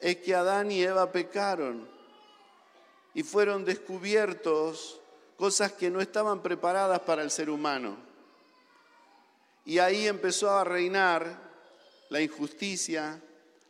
es 0.00 0.16
que 0.16 0.34
Adán 0.34 0.70
y 0.70 0.82
Eva 0.82 1.12
pecaron 1.12 1.88
y 3.14 3.22
fueron 3.22 3.64
descubiertos 3.64 5.00
cosas 5.36 5.72
que 5.72 5.90
no 5.90 6.00
estaban 6.00 6.42
preparadas 6.42 7.00
para 7.00 7.22
el 7.22 7.30
ser 7.30 7.50
humano. 7.50 7.96
Y 9.64 9.78
ahí 9.78 10.06
empezó 10.06 10.50
a 10.50 10.64
reinar 10.64 11.46
la 12.08 12.20
injusticia, 12.20 13.20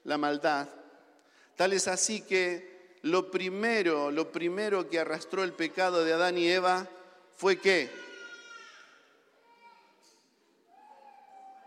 la 0.05 0.19
maldad. 0.19 0.69
Tal 1.57 1.73
es 1.73 1.89
así 1.89 2.21
que 2.23 2.99
lo 3.03 3.31
primero, 3.31 4.11
lo 4.11 4.31
primero 4.31 4.89
que 4.89 4.99
arrastró 4.99 5.43
el 5.43 5.53
pecado 5.53 6.05
de 6.05 6.13
Adán 6.13 6.39
y 6.39 6.49
Eva 6.49 6.89
fue 7.37 7.59
que 7.59 7.91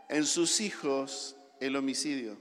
en 0.09 0.25
sus 0.25 0.59
hijos 0.59 1.35
el 1.59 1.75
homicidio. 1.75 2.37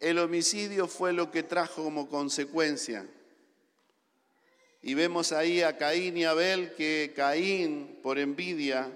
El 0.00 0.18
homicidio 0.18 0.88
fue 0.88 1.12
lo 1.12 1.30
que 1.30 1.42
trajo 1.42 1.84
como 1.84 2.08
consecuencia. 2.08 3.06
Y 4.82 4.94
vemos 4.94 5.32
ahí 5.32 5.62
a 5.62 5.76
Caín 5.76 6.16
y 6.16 6.24
Abel 6.24 6.74
que 6.74 7.12
Caín, 7.14 8.00
por 8.02 8.18
envidia, 8.18 8.90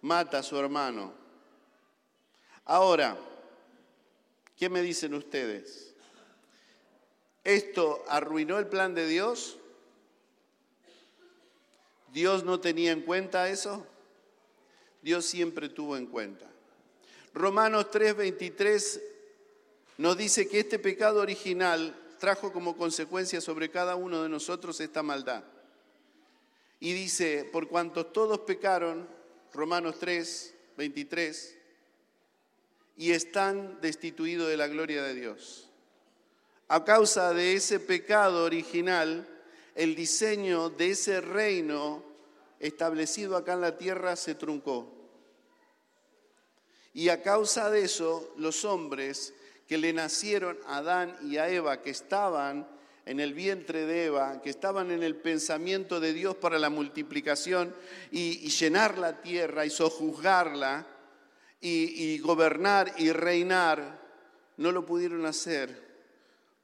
mata 0.00 0.38
a 0.38 0.42
su 0.42 0.58
hermano. 0.58 1.12
Ahora, 2.64 3.16
¿qué 4.56 4.68
me 4.68 4.80
dicen 4.80 5.14
ustedes? 5.14 5.94
¿Esto 7.44 8.04
arruinó 8.08 8.58
el 8.58 8.66
plan 8.66 8.94
de 8.94 9.06
Dios? 9.06 9.58
¿Dios 12.12 12.44
no 12.44 12.58
tenía 12.58 12.92
en 12.92 13.02
cuenta 13.02 13.48
eso? 13.50 13.86
Dios 15.02 15.24
siempre 15.24 15.68
tuvo 15.68 15.96
en 15.96 16.06
cuenta. 16.06 16.46
Romanos 17.34 17.90
3:23 17.90 19.00
nos 19.98 20.16
dice 20.16 20.48
que 20.48 20.60
este 20.60 20.78
pecado 20.78 21.20
original 21.20 21.94
trajo 22.18 22.52
como 22.52 22.76
consecuencia 22.76 23.40
sobre 23.40 23.70
cada 23.70 23.96
uno 23.96 24.22
de 24.22 24.28
nosotros 24.28 24.80
esta 24.80 25.02
maldad. 25.02 25.44
Y 26.80 26.92
dice, 26.92 27.48
por 27.50 27.68
cuanto 27.68 28.06
todos 28.06 28.40
pecaron, 28.40 29.08
Romanos 29.52 29.96
3, 29.98 30.54
23, 30.76 31.56
y 32.96 33.12
están 33.12 33.80
destituidos 33.80 34.48
de 34.48 34.56
la 34.56 34.68
gloria 34.68 35.02
de 35.02 35.14
Dios. 35.14 35.68
A 36.68 36.84
causa 36.84 37.32
de 37.32 37.54
ese 37.54 37.80
pecado 37.80 38.44
original, 38.44 39.26
el 39.74 39.94
diseño 39.94 40.70
de 40.70 40.90
ese 40.90 41.20
reino 41.20 42.04
establecido 42.60 43.36
acá 43.36 43.54
en 43.54 43.60
la 43.60 43.76
tierra 43.76 44.16
se 44.16 44.34
truncó. 44.34 44.94
Y 46.92 47.10
a 47.10 47.22
causa 47.22 47.70
de 47.70 47.84
eso, 47.84 48.34
los 48.36 48.64
hombres 48.64 49.34
que 49.66 49.78
le 49.78 49.92
nacieron 49.92 50.58
a 50.66 50.78
Adán 50.78 51.16
y 51.22 51.36
a 51.36 51.48
Eva, 51.48 51.82
que 51.82 51.90
estaban 51.90 52.66
en 53.04 53.20
el 53.20 53.34
vientre 53.34 53.86
de 53.86 54.06
Eva, 54.06 54.40
que 54.42 54.50
estaban 54.50 54.90
en 54.90 55.02
el 55.02 55.16
pensamiento 55.16 56.00
de 56.00 56.12
Dios 56.12 56.36
para 56.36 56.58
la 56.58 56.70
multiplicación 56.70 57.74
y, 58.10 58.48
llenar 58.48 58.98
la 58.98 59.22
tierra 59.22 59.64
y 59.64 59.70
sojuzgarla 59.70 60.86
y, 61.60 62.14
y 62.14 62.18
gobernar 62.18 62.92
y 62.98 63.12
reinar, 63.12 64.00
no 64.56 64.72
lo 64.72 64.84
pudieron 64.84 65.24
hacer 65.26 65.88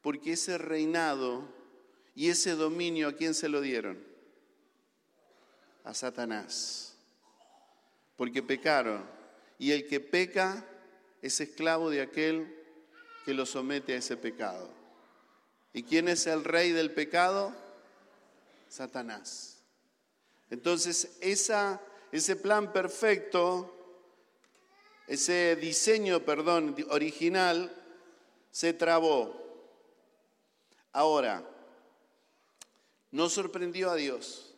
porque 0.05 0.33
ese 0.33 0.59
reinado 0.59 1.49
y 2.15 2.29
ese 2.29 2.51
dominio, 2.57 3.09
¿a 3.09 3.15
quién 3.15 3.33
se 3.33 3.49
lo 3.49 3.63
dieron? 3.63 4.14
A 5.85 5.95
Satanás. 5.95 6.95
Porque 8.17 8.43
pecaron 8.43 9.05
y 9.59 9.73
el 9.73 9.87
que 9.87 10.01
peca 10.01 10.65
es 11.23 11.41
esclavo 11.41 11.91
de 11.91 12.03
aquel 12.03 12.55
que 13.25 13.35
lo 13.35 13.47
somete 13.47 13.95
a 13.95 13.99
ese 13.99 14.17
pecado. 14.17 14.69
¿Y 15.73 15.83
quién 15.83 16.09
es 16.09 16.27
el 16.27 16.45
rey 16.45 16.73
del 16.73 16.93
pecado? 16.93 17.55
Satanás. 18.69 19.59
Entonces, 20.51 21.17
esa, 21.21 21.81
ese 22.13 22.37
plan 22.37 22.73
perfecto, 22.73 23.75
ese 25.07 25.57
diseño, 25.57 26.21
perdón, 26.25 26.77
original, 26.91 27.75
se 28.51 28.73
trabó. 28.73 29.41
Ahora, 30.93 31.49
no 33.11 33.29
sorprendió 33.29 33.91
a 33.91 33.97
Dios. 33.97 34.54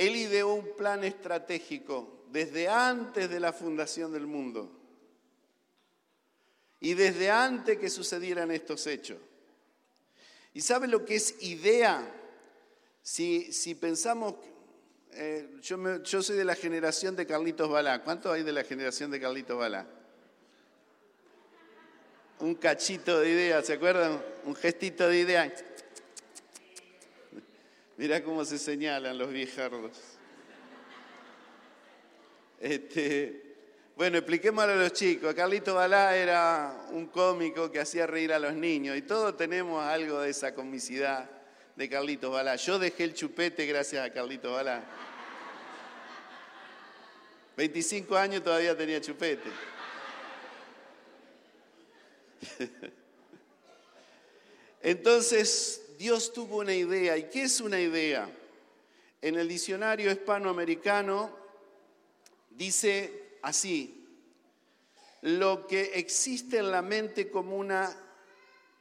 Él 0.00 0.16
ideó 0.16 0.54
un 0.54 0.76
plan 0.78 1.04
estratégico 1.04 2.24
desde 2.32 2.68
antes 2.68 3.28
de 3.28 3.38
la 3.38 3.52
fundación 3.52 4.10
del 4.14 4.26
mundo 4.26 4.72
y 6.80 6.94
desde 6.94 7.30
antes 7.30 7.76
que 7.76 7.90
sucedieran 7.90 8.50
estos 8.50 8.86
hechos. 8.86 9.18
¿Y 10.54 10.62
sabe 10.62 10.88
lo 10.88 11.04
que 11.04 11.16
es 11.16 11.34
idea? 11.42 12.02
Si, 13.02 13.52
si 13.52 13.74
pensamos, 13.74 14.36
eh, 15.12 15.58
yo, 15.60 16.02
yo, 16.02 16.22
soy 16.22 16.38
de 16.38 16.46
la 16.46 16.54
generación 16.54 17.14
de 17.14 17.26
Carlitos 17.26 17.68
Balá. 17.68 18.02
¿Cuántos 18.02 18.32
hay 18.32 18.42
de 18.42 18.52
la 18.52 18.64
generación 18.64 19.10
de 19.10 19.20
Carlitos 19.20 19.58
Balá? 19.58 19.86
Un 22.38 22.54
cachito 22.54 23.20
de 23.20 23.28
idea, 23.28 23.62
¿se 23.62 23.74
acuerdan? 23.74 24.18
Un 24.46 24.54
gestito 24.54 25.08
de 25.08 25.18
idea. 25.18 25.54
Mirá 28.00 28.24
cómo 28.24 28.44
se 28.46 28.58
señalan 28.58 29.18
los 29.18 29.30
viejardos. 29.30 29.92
Este, 32.58 33.58
bueno, 33.94 34.16
expliquémoslo 34.16 34.72
a 34.72 34.76
los 34.76 34.94
chicos. 34.94 35.34
Carlito 35.34 35.74
Balá 35.74 36.16
era 36.16 36.86
un 36.92 37.08
cómico 37.08 37.70
que 37.70 37.78
hacía 37.78 38.06
reír 38.06 38.32
a 38.32 38.38
los 38.38 38.54
niños 38.54 38.96
y 38.96 39.02
todos 39.02 39.36
tenemos 39.36 39.84
algo 39.84 40.22
de 40.22 40.30
esa 40.30 40.54
comicidad 40.54 41.28
de 41.76 41.90
Carlito 41.90 42.30
Balá. 42.30 42.56
Yo 42.56 42.78
dejé 42.78 43.04
el 43.04 43.12
chupete 43.12 43.66
gracias 43.66 44.02
a 44.02 44.10
Carlito 44.10 44.52
Balá. 44.52 44.82
25 47.58 48.16
años 48.16 48.42
todavía 48.42 48.74
tenía 48.74 48.98
chupete. 49.02 49.50
Entonces, 54.82 55.82
Dios 56.00 56.32
tuvo 56.32 56.60
una 56.60 56.74
idea. 56.74 57.18
¿Y 57.18 57.24
qué 57.24 57.42
es 57.42 57.60
una 57.60 57.78
idea? 57.78 58.26
En 59.20 59.34
el 59.34 59.46
diccionario 59.46 60.10
hispanoamericano 60.10 61.30
dice 62.48 63.36
así, 63.42 64.08
lo 65.20 65.66
que 65.66 65.90
existe 65.96 66.56
en 66.56 66.70
la 66.70 66.80
mente 66.80 67.30
como 67.30 67.54
una 67.54 67.94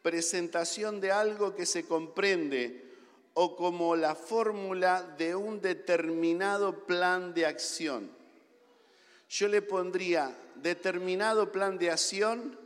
presentación 0.02 1.02
de 1.02 1.12
algo 1.12 1.54
que 1.54 1.66
se 1.66 1.84
comprende 1.84 2.86
o 3.34 3.58
como 3.58 3.98
la 3.98 4.16
fórmula 4.16 5.02
de 5.18 5.36
un 5.36 5.60
determinado 5.60 6.86
plan 6.86 7.34
de 7.34 7.46
acción. 7.46 8.10
Yo 9.28 9.50
le 9.50 9.62
pondría 9.62 10.34
determinado 10.56 11.52
plan 11.52 11.78
de 11.78 11.92
acción, 11.92 12.58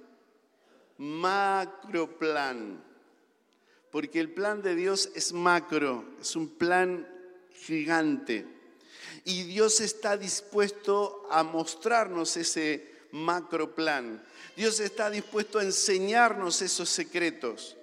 macro 0.99 2.19
plan, 2.19 2.92
porque 3.93 4.19
el 4.19 4.31
plan 4.31 4.63
de 4.63 4.73
Dios 4.73 5.11
es 5.13 5.33
macro, 5.33 6.03
es 6.19 6.35
un 6.35 6.49
plan 6.49 7.07
gigante. 7.53 8.43
Y 9.23 9.43
Dios 9.43 9.81
está 9.81 10.17
dispuesto 10.17 11.27
a 11.29 11.43
mostrarnos 11.43 12.35
ese 12.35 12.91
macro 13.11 13.75
plan. 13.75 14.19
Dios 14.57 14.79
está 14.79 15.11
dispuesto 15.11 15.59
a 15.59 15.63
enseñarnos 15.63 16.63
esos 16.63 16.89
secretos. 16.89 17.77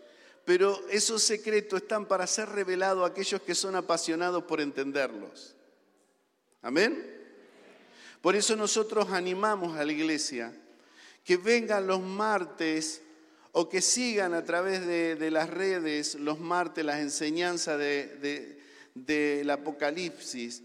Pero 0.45 0.85
esos 0.91 1.23
secretos 1.23 1.83
están 1.83 2.07
para 2.07 2.27
ser 2.27 2.49
revelados 2.49 3.05
a 3.05 3.13
aquellos 3.13 3.41
que 3.43 3.55
son 3.55 3.77
apasionados 3.77 4.43
por 4.43 4.61
entenderlos. 4.61 5.55
Amén. 6.61 7.19
Por 8.21 8.35
eso 8.35 8.57
nosotros 8.57 9.11
animamos 9.11 9.77
a 9.77 9.85
la 9.85 9.93
iglesia 9.93 10.53
que 11.25 11.37
vengan 11.37 11.87
los 11.87 12.01
martes 12.01 13.01
o 13.53 13.69
que 13.69 13.81
sigan 13.81 14.35
a 14.35 14.45
través 14.45 14.87
de, 14.87 15.31
las 15.31 15.51
redes 15.51 16.15
los 16.15 16.39
martes 16.39 16.85
las 16.85 17.01
enseñanzas 17.01 17.79
del 17.79 19.51
Apocalipsis 19.51 20.63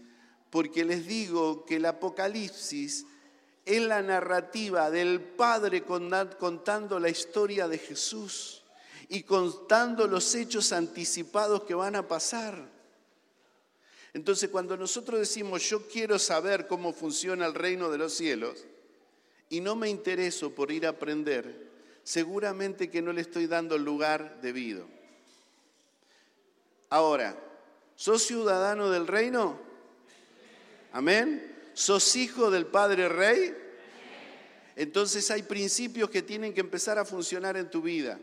porque 0.50 0.84
les 0.84 1.06
digo 1.06 1.64
que 1.64 1.76
el 1.76 1.84
Apocalipsis 1.86 3.04
es 3.64 3.82
la 3.82 4.00
narrativa 4.00 4.90
del 4.90 5.20
Padre 5.20 5.82
contando 5.82 7.00
la 7.00 7.08
historia 7.08 7.66
de 7.66 7.78
Jesús 7.78 8.62
y 9.08 9.22
contando 9.24 10.06
los 10.06 10.34
hechos 10.34 10.72
anticipados 10.72 11.64
que 11.64 11.74
van 11.74 11.96
a 11.96 12.06
pasar. 12.06 12.70
Entonces 14.14 14.48
cuando 14.48 14.76
nosotros 14.76 15.18
decimos 15.20 15.68
yo 15.68 15.86
quiero 15.88 16.18
saber 16.18 16.66
cómo 16.66 16.92
funciona 16.92 17.44
el 17.44 17.54
reino 17.54 17.90
de 17.90 17.98
los 17.98 18.14
cielos 18.14 18.64
y 19.50 19.60
no 19.60 19.76
me 19.76 19.90
intereso 19.90 20.54
por 20.54 20.70
ir 20.70 20.86
a 20.86 20.90
aprender, 20.90 21.66
seguramente 22.06 22.88
que 22.88 23.02
no 23.02 23.12
le 23.12 23.20
estoy 23.20 23.48
dando 23.48 23.74
el 23.74 23.84
lugar 23.84 24.40
debido. 24.40 24.86
Ahora, 26.88 27.36
¿sos 27.96 28.22
ciudadano 28.22 28.90
del 28.90 29.08
reino? 29.08 29.58
Amén. 30.92 31.52
¿Sos 31.74 32.14
hijo 32.14 32.52
del 32.52 32.66
Padre 32.66 33.08
Rey? 33.08 33.52
Entonces 34.76 35.32
hay 35.32 35.42
principios 35.42 36.08
que 36.08 36.22
tienen 36.22 36.54
que 36.54 36.60
empezar 36.60 36.96
a 36.96 37.04
funcionar 37.04 37.56
en 37.56 37.70
tu 37.70 37.82
vida. 37.82 38.20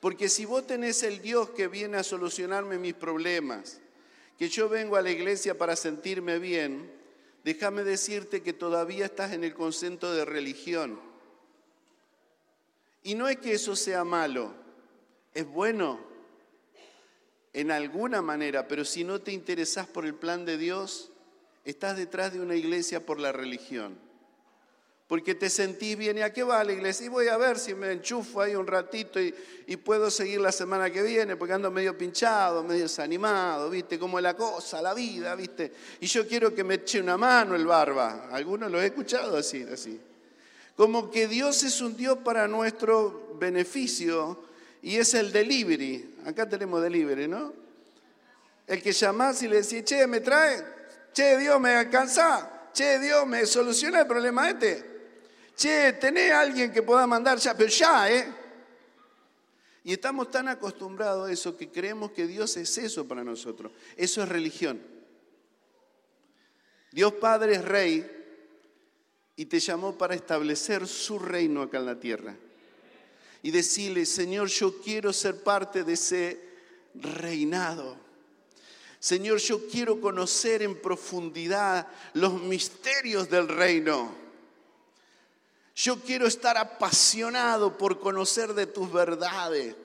Porque 0.00 0.30
si 0.30 0.46
vos 0.46 0.66
tenés 0.66 1.02
el 1.02 1.20
Dios 1.20 1.50
que 1.50 1.68
viene 1.68 1.98
a 1.98 2.02
solucionarme 2.02 2.78
mis 2.78 2.94
problemas, 2.94 3.80
que 4.38 4.48
yo 4.48 4.70
vengo 4.70 4.96
a 4.96 5.02
la 5.02 5.10
iglesia 5.10 5.58
para 5.58 5.76
sentirme 5.76 6.38
bien, 6.38 6.90
déjame 7.44 7.84
decirte 7.84 8.42
que 8.42 8.54
todavía 8.54 9.04
estás 9.04 9.34
en 9.34 9.44
el 9.44 9.52
concepto 9.52 10.14
de 10.14 10.24
religión. 10.24 11.15
Y 13.06 13.14
no 13.14 13.28
es 13.28 13.36
que 13.36 13.52
eso 13.52 13.76
sea 13.76 14.02
malo, 14.02 14.52
es 15.32 15.46
bueno 15.46 16.00
en 17.52 17.70
alguna 17.70 18.20
manera, 18.20 18.66
pero 18.66 18.84
si 18.84 19.04
no 19.04 19.20
te 19.20 19.30
interesás 19.30 19.86
por 19.86 20.04
el 20.04 20.16
plan 20.16 20.44
de 20.44 20.58
Dios, 20.58 21.12
estás 21.64 21.96
detrás 21.96 22.32
de 22.32 22.40
una 22.40 22.56
iglesia 22.56 23.06
por 23.06 23.20
la 23.20 23.30
religión. 23.30 23.96
Porque 25.06 25.36
te 25.36 25.50
sentís 25.50 25.96
bien, 25.96 26.18
¿y 26.18 26.22
a 26.22 26.32
qué 26.32 26.42
va 26.42 26.64
la 26.64 26.72
iglesia? 26.72 27.06
Y 27.06 27.08
voy 27.08 27.28
a 27.28 27.36
ver 27.36 27.60
si 27.60 27.74
me 27.74 27.92
enchufo 27.92 28.40
ahí 28.40 28.56
un 28.56 28.66
ratito 28.66 29.20
y, 29.20 29.32
puedo 29.76 30.10
seguir 30.10 30.40
la 30.40 30.50
semana 30.50 30.90
que 30.90 31.02
viene, 31.02 31.36
porque 31.36 31.54
ando 31.54 31.70
medio 31.70 31.96
pinchado, 31.96 32.64
medio 32.64 32.82
desanimado, 32.82 33.70
¿viste? 33.70 34.00
Como 34.00 34.20
la 34.20 34.34
cosa, 34.34 34.82
la 34.82 34.94
vida, 34.94 35.36
¿viste? 35.36 35.72
Y 36.00 36.06
yo 36.06 36.26
quiero 36.26 36.52
que 36.52 36.64
me 36.64 36.74
eche 36.74 37.00
una 37.00 37.16
mano 37.16 37.54
el 37.54 37.66
barba. 37.66 38.30
Algunos 38.32 38.68
lo 38.68 38.82
he 38.82 38.86
escuchado 38.86 39.36
así, 39.36 39.62
así. 39.62 40.00
Como 40.76 41.10
que 41.10 41.26
Dios 41.26 41.62
es 41.62 41.80
un 41.80 41.96
Dios 41.96 42.18
para 42.18 42.46
nuestro 42.46 43.36
beneficio 43.38 44.38
y 44.82 44.96
es 44.96 45.14
el 45.14 45.32
delivery. 45.32 46.16
Acá 46.26 46.48
tenemos 46.48 46.82
delivery, 46.82 47.28
¿no? 47.28 47.52
El 48.66 48.82
que 48.82 48.92
llamás 48.92 49.42
y 49.42 49.48
le 49.48 49.62
decís, 49.62 49.84
che, 49.84 50.06
me 50.06 50.20
trae, 50.20 50.76
Che, 51.16 51.38
Dios, 51.38 51.58
me 51.58 51.74
alcanza. 51.74 52.68
Che, 52.74 52.98
Dios, 52.98 53.26
me 53.26 53.46
soluciona 53.46 54.00
el 54.00 54.06
problema 54.06 54.50
este. 54.50 54.84
Che, 55.56 55.94
tenés 55.94 56.30
a 56.30 56.40
alguien 56.40 56.70
que 56.70 56.82
pueda 56.82 57.06
mandar 57.06 57.38
ya, 57.38 57.56
pero 57.56 57.70
ya, 57.70 58.10
¿eh? 58.10 58.30
Y 59.82 59.94
estamos 59.94 60.30
tan 60.30 60.48
acostumbrados 60.48 61.26
a 61.26 61.32
eso 61.32 61.56
que 61.56 61.70
creemos 61.70 62.10
que 62.10 62.26
Dios 62.26 62.54
es 62.58 62.76
eso 62.76 63.08
para 63.08 63.24
nosotros. 63.24 63.72
Eso 63.96 64.22
es 64.22 64.28
religión. 64.28 64.82
Dios 66.92 67.14
Padre 67.14 67.54
es 67.54 67.64
rey 67.64 68.15
y 69.36 69.46
te 69.46 69.60
llamó 69.60 69.96
para 69.96 70.14
establecer 70.14 70.88
su 70.88 71.18
reino 71.18 71.62
acá 71.62 71.76
en 71.78 71.86
la 71.86 72.00
tierra. 72.00 72.34
Y 73.42 73.50
decirle, 73.50 74.06
Señor, 74.06 74.48
yo 74.48 74.80
quiero 74.80 75.12
ser 75.12 75.42
parte 75.42 75.84
de 75.84 75.92
ese 75.92 76.40
reinado. 76.94 77.98
Señor, 78.98 79.38
yo 79.38 79.68
quiero 79.68 80.00
conocer 80.00 80.62
en 80.62 80.80
profundidad 80.80 81.86
los 82.14 82.40
misterios 82.42 83.28
del 83.28 83.46
reino. 83.46 84.12
Yo 85.76 86.00
quiero 86.00 86.26
estar 86.26 86.56
apasionado 86.56 87.76
por 87.76 88.00
conocer 88.00 88.54
de 88.54 88.66
tus 88.66 88.90
verdades. 88.90 89.76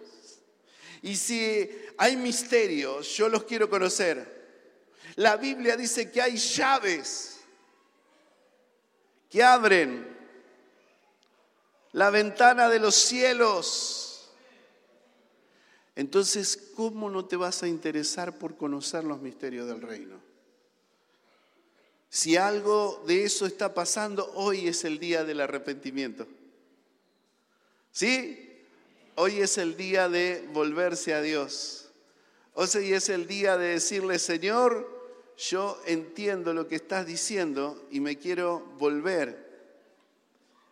Y 1.01 1.17
si 1.17 1.69
hay 1.97 2.15
misterios, 2.15 3.09
yo 3.17 3.27
los 3.27 3.43
quiero 3.43 3.69
conocer. 3.69 4.39
La 5.15 5.35
Biblia 5.35 5.75
dice 5.75 6.09
que 6.09 6.21
hay 6.21 6.37
llaves 6.37 7.40
que 9.31 9.41
abren 9.41 10.07
la 11.93 12.11
ventana 12.11 12.69
de 12.69 12.79
los 12.79 12.93
cielos 12.93 14.11
entonces, 15.95 16.71
¿cómo 16.75 17.09
no 17.09 17.25
te 17.25 17.35
vas 17.35 17.63
a 17.63 17.67
interesar 17.67 18.37
por 18.37 18.55
conocer 18.55 19.03
los 19.03 19.21
misterios 19.21 19.67
del 19.67 19.81
reino? 19.81 20.19
Si 22.09 22.37
algo 22.37 23.03
de 23.05 23.23
eso 23.23 23.45
está 23.45 23.73
pasando, 23.73 24.31
hoy 24.35 24.67
es 24.67 24.83
el 24.83 24.99
día 24.99 25.23
del 25.23 25.41
arrepentimiento. 25.41 26.27
¿Sí? 27.91 28.63
Hoy 29.15 29.41
es 29.41 29.57
el 29.57 29.75
día 29.75 30.09
de 30.09 30.47
volverse 30.53 31.13
a 31.13 31.21
Dios. 31.21 31.89
Hoy 32.53 32.93
es 32.93 33.09
el 33.09 33.27
día 33.27 33.57
de 33.57 33.67
decirle, 33.67 34.17
Señor, 34.19 35.00
yo 35.37 35.81
entiendo 35.85 36.53
lo 36.53 36.67
que 36.67 36.75
estás 36.75 37.05
diciendo 37.05 37.87
y 37.89 37.99
me 37.99 38.17
quiero 38.17 38.59
volver 38.77 39.49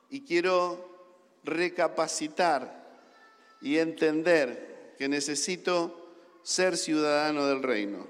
y 0.10 0.22
quiero 0.22 0.89
recapacitar 1.43 2.80
y 3.62 3.78
entender 3.78 4.95
que 4.98 5.08
necesito 5.08 5.95
ser 6.43 6.78
ciudadano 6.78 7.45
del 7.48 7.63
reino. 7.63 8.08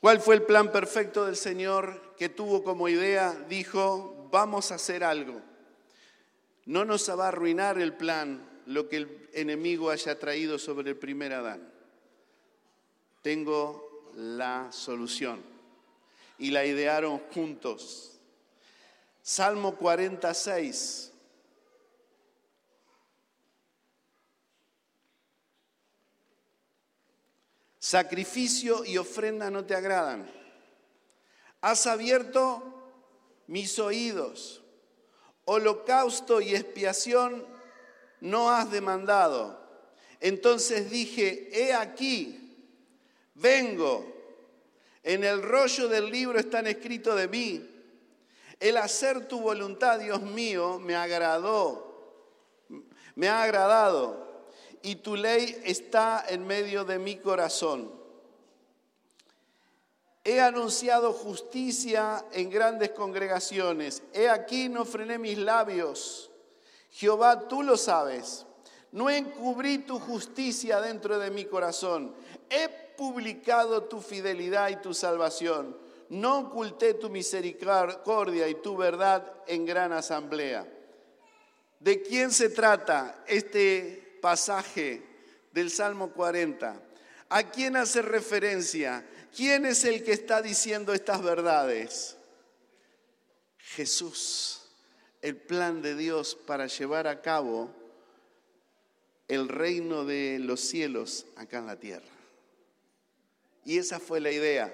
¿Cuál 0.00 0.20
fue 0.20 0.36
el 0.36 0.42
plan 0.42 0.70
perfecto 0.70 1.26
del 1.26 1.36
Señor 1.36 2.14
que 2.16 2.28
tuvo 2.28 2.62
como 2.62 2.88
idea? 2.88 3.32
Dijo, 3.48 4.28
vamos 4.30 4.70
a 4.70 4.76
hacer 4.76 5.02
algo. 5.02 5.40
No 6.64 6.84
nos 6.84 7.08
va 7.10 7.24
a 7.24 7.28
arruinar 7.28 7.80
el 7.80 7.94
plan 7.94 8.48
lo 8.66 8.88
que 8.88 8.96
el 8.98 9.28
enemigo 9.32 9.90
haya 9.90 10.18
traído 10.18 10.58
sobre 10.58 10.90
el 10.90 10.96
primer 10.96 11.32
Adán. 11.32 11.75
Tengo 13.26 14.12
la 14.14 14.70
solución. 14.70 15.42
Y 16.38 16.52
la 16.52 16.64
idearon 16.64 17.18
juntos. 17.34 18.20
Salmo 19.20 19.74
46. 19.74 21.12
Sacrificio 27.80 28.84
y 28.84 28.96
ofrenda 28.96 29.50
no 29.50 29.64
te 29.64 29.74
agradan. 29.74 30.30
Has 31.60 31.88
abierto 31.88 32.62
mis 33.48 33.76
oídos. 33.80 34.62
Holocausto 35.46 36.40
y 36.40 36.54
expiación 36.54 37.44
no 38.20 38.52
has 38.52 38.70
demandado. 38.70 39.60
Entonces 40.20 40.92
dije, 40.92 41.48
he 41.52 41.74
aquí, 41.74 42.45
vengo. 43.36 44.12
En 45.02 45.24
el 45.24 45.42
rollo 45.42 45.88
del 45.88 46.10
libro 46.10 46.38
están 46.38 46.66
escrito 46.66 47.14
de 47.14 47.28
mí. 47.28 47.70
El 48.58 48.76
hacer 48.76 49.28
tu 49.28 49.40
voluntad, 49.40 50.00
Dios 50.00 50.22
mío, 50.22 50.78
me 50.78 50.96
agradó. 50.96 51.86
Me 53.14 53.28
ha 53.28 53.42
agradado 53.42 54.26
y 54.82 54.96
tu 54.96 55.16
ley 55.16 55.60
está 55.64 56.24
en 56.28 56.46
medio 56.46 56.84
de 56.84 56.98
mi 56.98 57.16
corazón. 57.16 57.90
He 60.22 60.40
anunciado 60.40 61.12
justicia 61.12 62.24
en 62.32 62.50
grandes 62.50 62.90
congregaciones. 62.90 64.02
He 64.12 64.28
aquí 64.28 64.68
no 64.68 64.84
frené 64.84 65.18
mis 65.18 65.38
labios. 65.38 66.30
Jehová, 66.90 67.48
tú 67.48 67.62
lo 67.62 67.76
sabes. 67.76 68.46
No 68.92 69.10
encubrí 69.10 69.78
tu 69.78 69.98
justicia 69.98 70.80
dentro 70.80 71.18
de 71.18 71.30
mi 71.30 71.44
corazón. 71.44 72.14
He 72.50 72.85
publicado 72.96 73.84
tu 73.84 74.00
fidelidad 74.00 74.70
y 74.70 74.76
tu 74.76 74.94
salvación. 74.94 75.76
No 76.08 76.38
oculté 76.38 76.94
tu 76.94 77.10
misericordia 77.10 78.48
y 78.48 78.54
tu 78.56 78.76
verdad 78.76 79.32
en 79.46 79.64
gran 79.64 79.92
asamblea. 79.92 80.66
¿De 81.80 82.02
quién 82.02 82.30
se 82.30 82.48
trata 82.48 83.22
este 83.26 84.18
pasaje 84.20 85.02
del 85.56 85.70
Salmo 85.70 86.12
40. 86.12 86.82
¿A 87.30 87.50
quién 87.50 87.76
hace 87.76 88.02
referencia? 88.02 89.06
¿Quién 89.34 89.64
es 89.64 89.84
el 89.84 90.04
que 90.04 90.12
está 90.12 90.42
diciendo 90.42 90.92
estas 90.92 91.22
verdades? 91.22 92.18
Jesús, 93.56 94.68
el 95.22 95.36
plan 95.36 95.80
de 95.80 95.96
Dios 95.96 96.34
para 96.34 96.66
llevar 96.66 97.06
a 97.06 97.22
cabo 97.22 97.70
el 99.28 99.48
reino 99.48 100.04
de 100.04 100.38
los 100.40 100.60
cielos 100.60 101.24
acá 101.36 101.58
en 101.58 101.66
la 101.66 101.76
tierra. 101.76 102.15
Y 103.66 103.78
esa 103.78 103.98
fue 103.98 104.20
la 104.20 104.30
idea. 104.30 104.72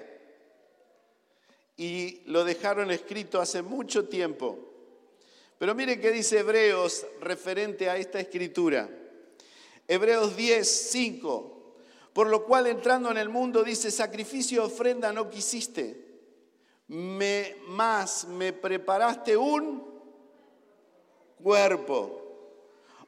Y 1.75 2.21
lo 2.27 2.45
dejaron 2.45 2.91
escrito 2.91 3.41
hace 3.41 3.63
mucho 3.63 4.07
tiempo. 4.07 4.59
Pero 5.57 5.73
miren 5.73 5.99
qué 5.99 6.11
dice 6.11 6.39
Hebreos 6.39 7.07
referente 7.19 7.89
a 7.89 7.97
esta 7.97 8.19
escritura. 8.19 8.87
Hebreos 9.87 10.37
10, 10.37 10.67
5. 10.91 11.75
Por 12.13 12.27
lo 12.27 12.45
cual 12.45 12.67
entrando 12.67 13.09
en 13.09 13.17
el 13.17 13.29
mundo 13.29 13.63
dice, 13.63 13.89
sacrificio 13.89 14.63
ofrenda 14.63 15.11
no 15.11 15.27
quisiste, 15.27 15.97
me, 16.87 17.55
más 17.69 18.25
me 18.25 18.53
preparaste 18.53 19.35
un 19.35 19.83
cuerpo. 21.41 22.19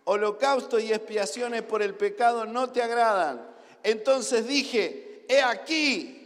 Holocausto 0.05 0.79
y 0.79 0.91
expiaciones 0.91 1.61
por 1.61 1.83
el 1.83 1.93
pecado 1.93 2.47
no 2.47 2.71
te 2.71 2.81
agradan. 2.81 3.47
Entonces 3.83 4.47
dije, 4.47 5.14
he 5.27 5.41
aquí 5.41 6.21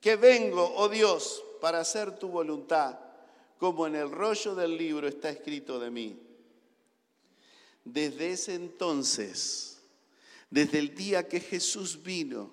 que 0.00 0.16
vengo, 0.16 0.72
oh 0.76 0.88
Dios, 0.88 1.42
para 1.60 1.80
hacer 1.80 2.18
tu 2.18 2.28
voluntad, 2.28 2.98
como 3.58 3.86
en 3.86 3.94
el 3.94 4.10
rollo 4.10 4.54
del 4.54 4.76
libro 4.76 5.06
está 5.06 5.28
escrito 5.28 5.78
de 5.78 5.90
mí. 5.90 6.18
Desde 7.84 8.32
ese 8.32 8.54
entonces, 8.54 9.82
desde 10.48 10.78
el 10.78 10.94
día 10.94 11.28
que 11.28 11.40
Jesús 11.40 12.02
vino 12.02 12.52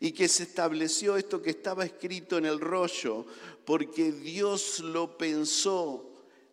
y 0.00 0.12
que 0.12 0.28
se 0.28 0.44
estableció 0.44 1.16
esto 1.16 1.42
que 1.42 1.50
estaba 1.50 1.84
escrito 1.84 2.38
en 2.38 2.46
el 2.46 2.60
rollo, 2.60 3.26
porque 3.64 4.12
Dios 4.12 4.80
lo 4.80 5.16
pensó, 5.16 6.08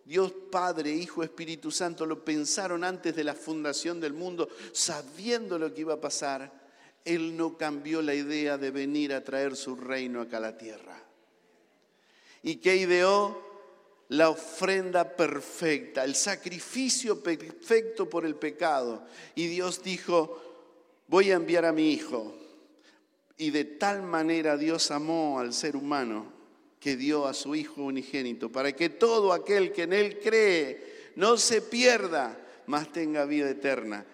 Dios 0.06 0.32
Padre, 0.52 0.92
Hijo, 0.92 1.24
Espíritu 1.24 1.72
Santo 1.72 2.06
lo 2.06 2.24
pensaron 2.24 2.84
antes 2.84 3.16
de 3.16 3.24
la 3.24 3.34
fundación 3.34 4.00
del 4.00 4.14
mundo, 4.14 4.50
sabiendo 4.72 5.58
lo 5.58 5.74
que 5.74 5.82
iba 5.82 5.96
a 5.96 6.02
pasar, 6.02 6.65
Él 7.06 7.38
no 7.38 7.56
cambió 7.56 8.02
la 8.02 8.16
idea 8.16 8.58
de 8.58 8.72
venir 8.72 9.14
a 9.14 9.24
traer 9.24 9.56
su 9.56 9.76
reino 9.76 10.22
acá 10.22 10.38
a 10.38 10.42
la 10.42 10.58
tierra. 10.58 11.02
¿Y 12.42 12.56
qué 12.58 12.76
ideó? 12.76 13.44
La 14.10 14.30
ofrenda 14.30 15.16
perfecta, 15.16 16.04
el 16.04 16.16
sacrificio 16.16 17.24
perfecto 17.24 18.10
por 18.10 18.26
el 18.26 18.36
pecado. 18.36 19.06
Y 19.36 19.48
Dios 19.48 19.82
dijo, 19.84 20.42
voy 21.08 21.32
a 21.32 21.36
enviar 21.36 21.66
a 21.66 21.72
mi 21.72 21.92
Hijo. 21.92 22.36
Y 23.38 23.52
de 23.52 23.66
tal 23.66 24.02
manera 24.04 24.58
Dios 24.58 24.92
amó 24.92 25.40
al 25.40 25.54
ser 25.54 25.76
humano 25.76 26.34
que 26.80 26.96
dio 26.96 27.26
a 27.26 27.34
su 27.34 27.56
Hijo 27.56 27.84
unigénito, 27.84 28.52
para 28.52 28.72
que 28.74 28.90
todo 28.90 29.34
aquel 29.34 29.72
que 29.72 29.84
en 29.84 29.94
Él 29.94 30.20
cree 30.20 31.12
no 31.16 31.38
se 31.38 31.62
pierda, 31.62 32.38
mas 32.68 32.92
tenga 32.92 33.26
vida 33.26 33.50
eterna. 33.50 34.06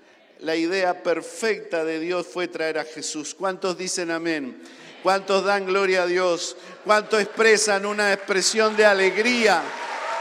La 0.42 0.56
idea 0.56 1.04
perfecta 1.04 1.86
de 1.86 2.00
Dios 2.00 2.26
fue 2.26 2.48
traer 2.48 2.80
a 2.80 2.84
Jesús. 2.84 3.36
¿Cuántos 3.36 3.78
dicen 3.78 4.10
amén? 4.10 4.60
¿Cuántos 5.04 5.46
dan 5.46 5.68
gloria 5.68 6.02
a 6.02 6.08
Dios? 6.08 6.58
¿Cuántos 6.84 7.22
expresan 7.22 7.86
una 7.86 8.12
expresión 8.12 8.76
de 8.76 8.84
alegría 8.84 9.62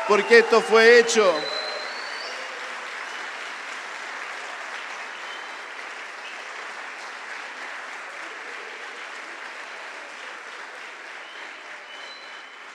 porque 0.07 0.41
esto 0.41 0.61
fue 0.61 0.99
hecho? 0.99 1.35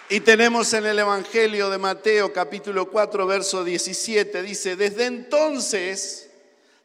Y 0.10 0.20
tenemos 0.22 0.74
en 0.74 0.88
el 0.88 0.98
Evangelio 0.98 1.70
de 1.70 1.78
Mateo 1.78 2.34
capítulo 2.34 2.90
4, 2.90 3.28
verso 3.28 3.64
17, 3.64 4.42
dice, 4.42 4.76
desde 4.76 5.06
entonces, 5.06 6.25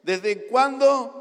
¿desde 0.03 0.47
cuándo? 0.47 1.17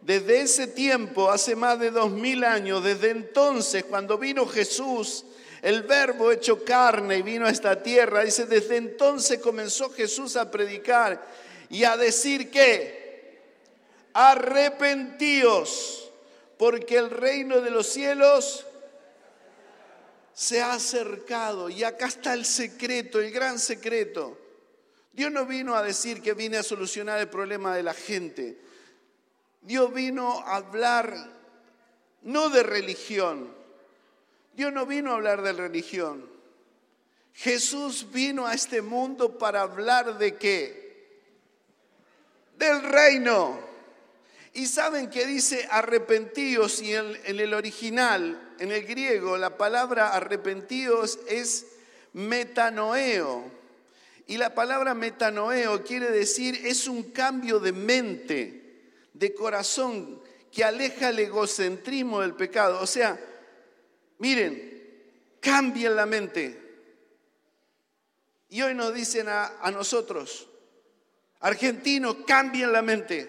Desde 0.00 0.40
ese 0.40 0.66
tiempo, 0.66 1.30
hace 1.30 1.54
más 1.54 1.78
de 1.78 1.92
dos 1.92 2.10
mil 2.10 2.42
años, 2.42 2.82
desde 2.82 3.10
entonces, 3.10 3.84
cuando 3.84 4.18
vino 4.18 4.46
Jesús, 4.46 5.24
el 5.62 5.84
verbo 5.84 6.32
hecho 6.32 6.64
carne 6.64 7.18
y 7.18 7.22
vino 7.22 7.46
a 7.46 7.50
esta 7.50 7.80
tierra, 7.82 8.24
dice, 8.24 8.46
desde 8.46 8.76
entonces 8.76 9.38
comenzó 9.38 9.90
Jesús 9.90 10.36
a 10.36 10.50
predicar 10.50 11.24
y 11.70 11.84
a 11.84 11.96
decir 11.96 12.50
que, 12.50 13.40
arrepentíos, 14.12 16.10
porque 16.58 16.96
el 16.96 17.10
reino 17.10 17.60
de 17.60 17.70
los 17.70 17.86
cielos 17.86 18.66
se 20.34 20.60
ha 20.60 20.72
acercado 20.72 21.70
y 21.70 21.84
acá 21.84 22.06
está 22.06 22.34
el 22.34 22.44
secreto, 22.44 23.20
el 23.20 23.30
gran 23.30 23.58
secreto. 23.58 24.41
Dios 25.12 25.30
no 25.30 25.44
vino 25.44 25.74
a 25.74 25.82
decir 25.82 26.22
que 26.22 26.32
vine 26.32 26.56
a 26.56 26.62
solucionar 26.62 27.18
el 27.20 27.28
problema 27.28 27.76
de 27.76 27.82
la 27.82 27.94
gente. 27.94 28.58
Dios 29.60 29.92
vino 29.92 30.40
a 30.40 30.56
hablar 30.56 31.14
no 32.22 32.48
de 32.48 32.62
religión. 32.62 33.54
Dios 34.54 34.72
no 34.72 34.86
vino 34.86 35.10
a 35.10 35.14
hablar 35.14 35.42
de 35.42 35.52
religión. 35.52 36.30
Jesús 37.34 38.08
vino 38.12 38.46
a 38.46 38.54
este 38.54 38.82
mundo 38.82 39.38
para 39.38 39.62
hablar 39.62 40.18
de 40.18 40.36
qué? 40.36 41.22
Del 42.56 42.82
reino. 42.82 43.60
Y 44.54 44.66
saben 44.66 45.08
que 45.08 45.26
dice 45.26 45.66
arrepentíos 45.70 46.82
y 46.82 46.94
en, 46.94 47.16
el 47.24 47.54
original, 47.54 48.54
en 48.58 48.70
el 48.70 48.84
griego, 48.84 49.38
la 49.38 49.56
palabra 49.56 50.12
arrepentíos 50.12 51.18
es 51.26 51.66
metanoeo. 52.12 53.61
Y 54.26 54.36
la 54.36 54.54
palabra 54.54 54.94
metanoeo 54.94 55.82
quiere 55.82 56.10
decir 56.10 56.66
es 56.66 56.86
un 56.86 57.10
cambio 57.10 57.58
de 57.58 57.72
mente, 57.72 58.82
de 59.12 59.34
corazón, 59.34 60.22
que 60.50 60.64
aleja 60.64 61.08
el 61.08 61.18
egocentrismo 61.18 62.20
del 62.20 62.34
pecado. 62.34 62.80
O 62.80 62.86
sea, 62.86 63.18
miren, 64.18 64.72
cambien 65.40 65.96
la 65.96 66.06
mente. 66.06 66.58
Y 68.48 68.62
hoy 68.62 68.74
nos 68.74 68.94
dicen 68.94 69.28
a, 69.28 69.58
a 69.60 69.70
nosotros, 69.70 70.48
argentinos, 71.40 72.16
cambien 72.26 72.72
la 72.72 72.82
mente. 72.82 73.28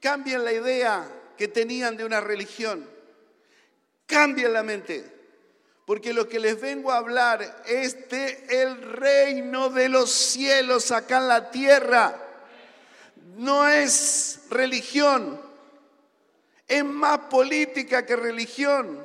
Cambien 0.00 0.44
la 0.44 0.52
idea 0.52 1.10
que 1.36 1.48
tenían 1.48 1.96
de 1.96 2.04
una 2.04 2.20
religión. 2.20 2.88
Cambien 4.06 4.52
la 4.52 4.62
mente. 4.62 5.19
Porque 5.90 6.12
lo 6.12 6.28
que 6.28 6.38
les 6.38 6.60
vengo 6.60 6.92
a 6.92 6.98
hablar 6.98 7.64
es 7.66 8.08
de 8.08 8.44
el 8.48 8.80
reino 8.80 9.70
de 9.70 9.88
los 9.88 10.12
cielos 10.12 10.92
acá 10.92 11.18
en 11.18 11.26
la 11.26 11.50
tierra. 11.50 12.14
No 13.36 13.66
es 13.66 14.42
religión. 14.50 15.40
Es 16.68 16.84
más 16.84 17.18
política 17.28 18.06
que 18.06 18.14
religión. 18.14 19.04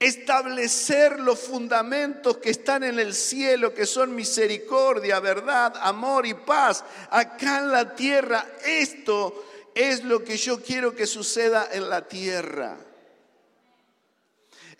Establecer 0.00 1.20
los 1.20 1.38
fundamentos 1.38 2.38
que 2.38 2.50
están 2.50 2.82
en 2.82 2.98
el 2.98 3.14
cielo, 3.14 3.72
que 3.72 3.86
son 3.86 4.12
misericordia, 4.12 5.20
verdad, 5.20 5.74
amor 5.82 6.26
y 6.26 6.34
paz, 6.34 6.84
acá 7.10 7.58
en 7.58 7.70
la 7.70 7.94
tierra. 7.94 8.44
Esto 8.64 9.44
es 9.72 10.02
lo 10.02 10.24
que 10.24 10.36
yo 10.36 10.60
quiero 10.60 10.96
que 10.96 11.06
suceda 11.06 11.68
en 11.70 11.88
la 11.88 12.08
tierra. 12.08 12.76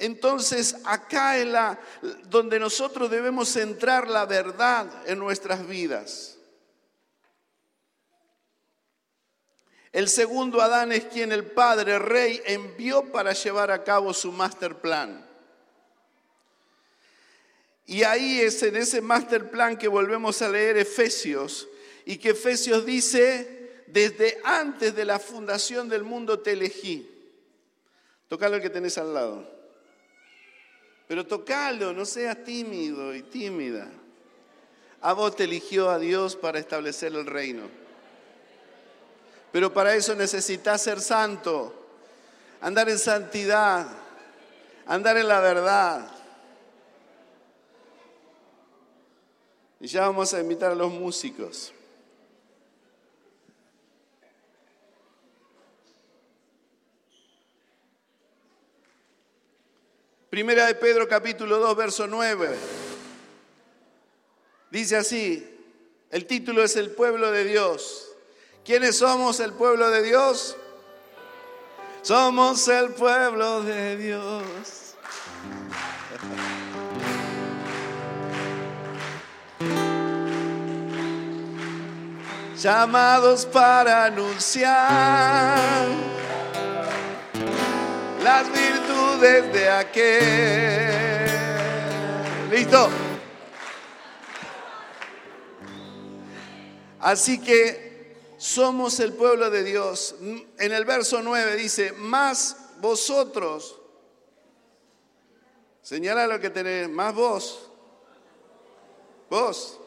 Entonces, 0.03 0.75
acá 0.85 1.39
es 1.39 1.47
donde 2.25 2.59
nosotros 2.59 3.09
debemos 3.09 3.51
centrar 3.51 4.09
la 4.09 4.27
verdad 4.27 4.91
en 5.07 5.17
nuestras 5.17 5.65
vidas. 5.65 6.37
El 9.93 10.09
segundo 10.09 10.61
Adán 10.61 10.91
es 10.91 11.05
quien 11.05 11.31
el 11.31 11.45
Padre 11.53 12.01
Rey 12.01 12.43
envió 12.47 13.13
para 13.13 13.33
llevar 13.33 13.71
a 13.71 13.85
cabo 13.85 14.13
su 14.13 14.33
master 14.33 14.75
plan. 14.75 15.25
Y 17.87 18.03
ahí 18.03 18.41
es 18.41 18.61
en 18.65 18.75
ese 18.75 19.01
master 19.01 19.53
plan 19.53 19.79
que 19.79 19.87
volvemos 19.87 20.43
a 20.43 20.49
leer 20.49 20.79
Efesios 20.79 21.69
y 22.05 22.17
que 22.17 22.31
Efesios 22.31 22.85
dice, 22.85 23.85
desde 23.87 24.41
antes 24.43 24.97
de 24.97 25.05
la 25.05 25.21
fundación 25.21 25.89
del 25.89 26.03
mundo 26.03 26.41
te 26.41 26.55
elegí. 26.55 27.09
Tocalo 28.27 28.57
el 28.57 28.63
que 28.63 28.71
tenés 28.71 28.99
al 28.99 29.15
lado. 29.15 29.62
Pero 31.13 31.27
tocalo, 31.27 31.93
no 31.93 32.07
seas 32.07 32.43
tímido 32.43 33.15
y 33.15 33.21
tímida. 33.21 33.87
A 35.03 35.13
vos 35.13 35.37
te 35.37 35.45
eligió 35.45 35.91
a 35.91 35.99
Dios 35.99 36.37
para 36.37 36.59
establecer 36.59 37.13
el 37.13 37.27
reino. 37.27 37.65
Pero 39.53 39.75
para 39.75 39.95
eso 39.95 40.15
necesitas 40.15 40.81
ser 40.81 41.03
santo, 41.03 41.87
andar 42.63 42.89
en 42.89 42.99
santidad, 42.99 43.89
andar 44.87 45.19
en 45.19 45.29
la 45.29 45.41
verdad. 45.41 46.11
Y 49.81 49.89
ya 49.89 50.07
vamos 50.07 50.33
a 50.33 50.41
invitar 50.41 50.73
a 50.73 50.75
los 50.75 50.91
músicos. 50.91 51.75
Primera 60.33 60.65
de 60.65 60.75
Pedro 60.75 61.07
capítulo 61.07 61.59
2, 61.59 61.77
verso 61.77 62.07
9. 62.07 62.57
Dice 64.71 64.97
así, 64.97 65.47
el 66.11 66.25
título 66.25 66.65
es 66.65 66.75
el 66.77 66.93
pueblo 66.93 67.31
de 67.31 67.45
Dios. 67.45 68.09
¿Quiénes 68.65 68.97
somos 68.97 69.41
el 69.41 69.53
pueblo 69.53 69.91
de 69.91 70.03
Dios? 70.03 70.57
Somos 72.01 72.67
el 72.69 72.95
pueblo 72.95 73.63
de 73.63 73.99
Dios. 73.99 74.95
Llamados 82.57 83.45
para 83.45 84.07
anunciar 84.07 85.89
las 88.23 88.53
virtudes 88.53 89.53
de 89.53 89.69
aquel. 89.69 91.31
¿Listo? 92.51 92.89
Así 97.01 97.41
que 97.41 97.93
Somos 98.43 98.99
el 98.99 99.13
pueblo 99.13 99.51
de 99.51 99.63
Dios. 99.63 100.17
En 100.59 100.73
el 100.73 100.85
verso 100.85 101.23
9 101.23 101.55
dice, 101.55 101.93
más 101.93 102.57
vosotros, 102.79 103.81
señala 105.81 106.27
lo 106.27 106.41
que 106.41 106.51
tenés, 106.51 106.89
más 106.89 107.15
vos, 107.15 107.71
vos, 109.31 109.79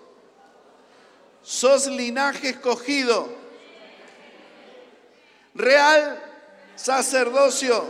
sos 1.42 1.88
linaje 1.88 2.52
escogido, 2.52 3.28
real 5.54 6.24
sacerdocio, 6.78 7.84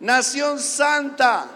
nación 0.00 0.58
santa, 0.58 1.46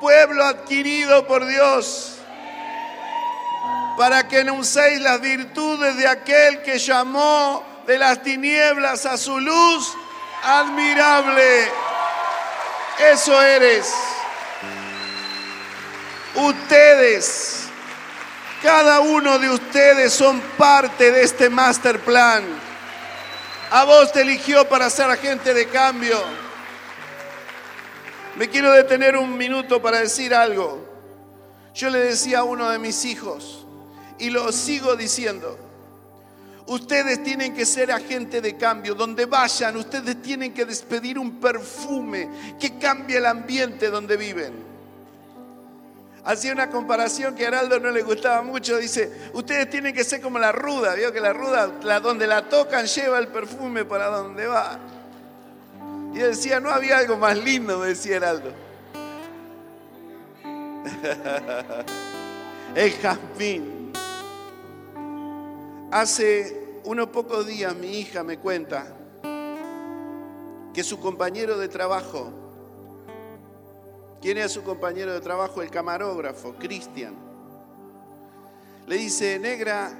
pueblo 0.00 0.44
adquirido 0.44 1.26
por 1.26 1.46
Dios 1.46 2.18
para 3.98 4.28
que 4.28 4.38
anunciéis 4.38 5.00
las 5.00 5.20
virtudes 5.20 5.96
de 5.96 6.06
aquel 6.06 6.62
que 6.62 6.78
llamó 6.78 7.64
de 7.84 7.98
las 7.98 8.22
tinieblas 8.22 9.04
a 9.06 9.16
su 9.16 9.40
luz 9.40 9.92
admirable. 10.44 11.68
Eso 13.12 13.42
eres. 13.42 13.92
Ustedes, 16.36 17.64
cada 18.62 19.00
uno 19.00 19.36
de 19.40 19.50
ustedes 19.50 20.12
son 20.12 20.40
parte 20.56 21.10
de 21.10 21.24
este 21.24 21.50
master 21.50 21.98
plan. 21.98 22.44
A 23.72 23.82
vos 23.82 24.12
te 24.12 24.20
eligió 24.20 24.68
para 24.68 24.90
ser 24.90 25.10
agente 25.10 25.52
de 25.54 25.66
cambio. 25.68 26.47
Me 28.38 28.48
quiero 28.48 28.70
detener 28.70 29.16
un 29.16 29.36
minuto 29.36 29.82
para 29.82 29.98
decir 29.98 30.32
algo. 30.32 30.86
Yo 31.74 31.90
le 31.90 31.98
decía 31.98 32.38
a 32.38 32.44
uno 32.44 32.70
de 32.70 32.78
mis 32.78 33.04
hijos, 33.04 33.66
y 34.18 34.30
lo 34.30 34.52
sigo 34.52 34.94
diciendo. 34.94 35.58
Ustedes 36.68 37.24
tienen 37.24 37.52
que 37.52 37.66
ser 37.66 37.90
agente 37.90 38.40
de 38.40 38.56
cambio. 38.56 38.94
Donde 38.94 39.26
vayan, 39.26 39.76
ustedes 39.76 40.22
tienen 40.22 40.54
que 40.54 40.64
despedir 40.64 41.18
un 41.18 41.40
perfume 41.40 42.30
que 42.60 42.78
cambie 42.78 43.16
el 43.16 43.26
ambiente 43.26 43.90
donde 43.90 44.16
viven. 44.16 44.52
Hacía 46.24 46.52
una 46.52 46.70
comparación 46.70 47.34
que 47.34 47.44
a 47.44 47.48
Araldo 47.48 47.80
no 47.80 47.90
le 47.90 48.02
gustaba 48.02 48.42
mucho. 48.42 48.76
Dice, 48.76 49.30
ustedes 49.32 49.68
tienen 49.68 49.94
que 49.94 50.04
ser 50.04 50.20
como 50.20 50.38
la 50.38 50.52
ruda. 50.52 50.94
Vio 50.94 51.12
que 51.12 51.20
la 51.20 51.32
ruda, 51.32 51.72
la, 51.82 51.98
donde 51.98 52.26
la 52.28 52.48
tocan, 52.48 52.86
lleva 52.86 53.18
el 53.18 53.28
perfume 53.28 53.84
para 53.84 54.06
donde 54.06 54.46
va. 54.46 54.78
Y 56.12 56.18
decía, 56.18 56.60
no 56.60 56.70
había 56.70 56.98
algo 56.98 57.16
más 57.16 57.36
lindo, 57.36 57.80
decía 57.80 58.16
Heraldo. 58.16 58.52
el 62.74 62.92
jazmín. 62.92 63.92
Hace 65.90 66.80
unos 66.84 67.08
pocos 67.08 67.46
días 67.46 67.74
mi 67.74 67.98
hija 67.98 68.22
me 68.22 68.38
cuenta 68.38 68.94
que 70.72 70.84
su 70.84 71.00
compañero 71.00 71.58
de 71.58 71.68
trabajo, 71.68 72.30
¿quién 74.20 74.38
es 74.38 74.52
su 74.52 74.62
compañero 74.62 75.12
de 75.12 75.20
trabajo? 75.20 75.62
El 75.62 75.70
camarógrafo, 75.70 76.54
Cristian. 76.54 77.14
Le 78.86 78.96
dice, 78.96 79.38
negra, 79.38 79.90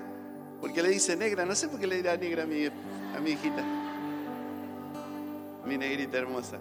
porque 0.60 0.82
le 0.82 0.90
dice 0.90 1.16
negra, 1.16 1.44
no 1.44 1.54
sé 1.54 1.68
por 1.68 1.78
qué 1.78 1.86
le 1.86 1.96
dirá 1.96 2.16
negra 2.16 2.44
a 2.44 2.46
mi 2.46 3.30
hijita, 3.30 3.62
mi 5.68 5.78
negrita 5.78 6.18
hermosa. 6.18 6.58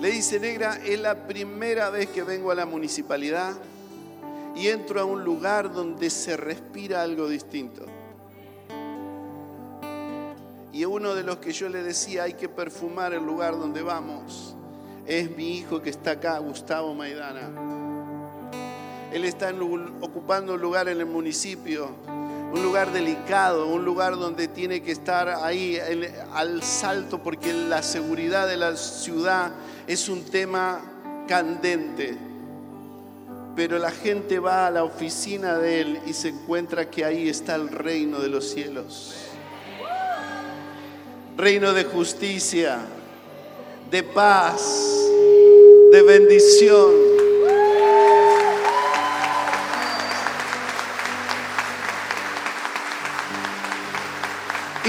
Le 0.00 0.10
dice, 0.10 0.40
negra, 0.40 0.78
es 0.82 0.98
la 0.98 1.26
primera 1.26 1.90
vez 1.90 2.08
que 2.08 2.22
vengo 2.22 2.50
a 2.50 2.54
la 2.54 2.64
municipalidad 2.64 3.54
y 4.56 4.68
entro 4.68 5.00
a 5.00 5.04
un 5.04 5.24
lugar 5.24 5.72
donde 5.72 6.08
se 6.08 6.36
respira 6.36 7.02
algo 7.02 7.28
distinto. 7.28 7.84
Y 10.72 10.84
uno 10.84 11.14
de 11.14 11.24
los 11.24 11.38
que 11.38 11.52
yo 11.52 11.68
le 11.68 11.82
decía, 11.82 12.22
hay 12.22 12.34
que 12.34 12.48
perfumar 12.48 13.12
el 13.12 13.24
lugar 13.24 13.58
donde 13.58 13.82
vamos, 13.82 14.54
es 15.06 15.36
mi 15.36 15.58
hijo 15.58 15.82
que 15.82 15.90
está 15.90 16.12
acá, 16.12 16.38
Gustavo 16.38 16.94
Maidana. 16.94 17.50
Él 19.12 19.24
está 19.24 19.52
ocupando 20.00 20.54
un 20.54 20.60
lugar 20.60 20.88
en 20.88 21.00
el 21.00 21.06
municipio, 21.06 21.90
un 22.52 22.62
lugar 22.62 22.92
delicado, 22.92 23.66
un 23.66 23.84
lugar 23.84 24.16
donde 24.16 24.48
tiene 24.48 24.82
que 24.82 24.92
estar 24.92 25.28
ahí 25.28 25.78
al 26.32 26.62
salto 26.62 27.22
porque 27.22 27.52
la 27.52 27.82
seguridad 27.82 28.48
de 28.48 28.56
la 28.56 28.76
ciudad 28.76 29.52
es 29.86 30.08
un 30.08 30.24
tema 30.24 30.80
candente 31.28 32.30
pero 33.60 33.78
la 33.78 33.90
gente 33.90 34.38
va 34.38 34.66
a 34.66 34.70
la 34.70 34.84
oficina 34.84 35.58
de 35.58 35.80
Él 35.80 36.00
y 36.06 36.12
se 36.12 36.28
encuentra 36.28 36.88
que 36.88 37.04
ahí 37.04 37.28
está 37.28 37.56
el 37.56 37.68
reino 37.68 38.20
de 38.20 38.28
los 38.28 38.48
cielos. 38.48 39.14
Reino 41.36 41.72
de 41.72 41.84
justicia, 41.84 42.78
de 43.90 44.02
paz, 44.02 44.96
de 45.92 46.02
bendición. 46.02 47.09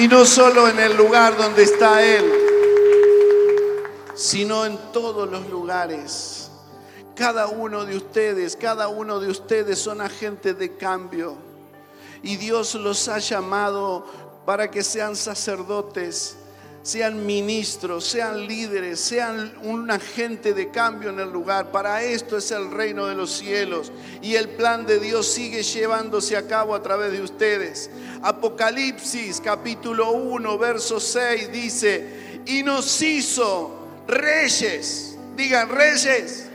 Y 0.02 0.08
no 0.08 0.26
solo 0.26 0.68
en 0.68 0.80
el 0.80 0.98
lugar 0.98 1.38
donde 1.38 1.62
está 1.62 2.04
Él, 2.04 2.26
sino 4.16 4.66
en 4.66 4.76
todos 4.92 5.30
los 5.30 5.48
lugares 5.48 6.50
cada 7.14 7.46
uno 7.46 7.86
de 7.86 7.98
ustedes, 7.98 8.56
cada 8.56 8.88
uno 8.88 9.20
de 9.20 9.30
ustedes 9.30 9.78
son 9.78 10.02
agentes 10.02 10.58
de 10.58 10.76
cambio. 10.76 11.36
Y 12.24 12.38
Dios 12.38 12.74
los 12.74 13.08
ha 13.10 13.20
llamado 13.20 14.08
para 14.44 14.72
que 14.72 14.82
sean 14.82 15.16
sacerdotes, 15.16 16.36
sean 16.84 17.26
ministros, 17.26 18.06
sean 18.06 18.48
líderes, 18.48 19.00
sean 19.00 19.54
un 19.64 19.90
agente 19.92 20.54
de 20.54 20.70
cambio 20.70 21.10
en 21.10 21.20
el 21.20 21.32
lugar. 21.32 21.72
Para 21.72 22.04
esto 22.04 22.38
es 22.38 22.52
el 22.52 22.72
reino 22.72 23.06
de 23.08 23.16
los 23.16 23.32
cielos. 23.32 23.92
Y 24.22 24.36
el 24.36 24.50
plan 24.50 24.86
de 24.86 25.00
Dios 25.00 25.28
sigue 25.28 25.64
llevándose 25.64 26.36
a 26.38 26.48
cabo 26.48 26.74
a 26.74 26.82
través 26.82 27.12
de 27.12 27.22
ustedes. 27.22 27.90
Apocalipsis 28.22 29.42
capítulo 29.42 30.12
1, 30.12 30.58
verso 30.58 31.00
6 31.00 31.52
dice, 31.52 32.42
y 32.46 32.64
nos 32.64 33.02
hizo 33.02 33.88
reyes. 34.08 35.08
Digan 35.36 35.70
reyes 35.70 36.52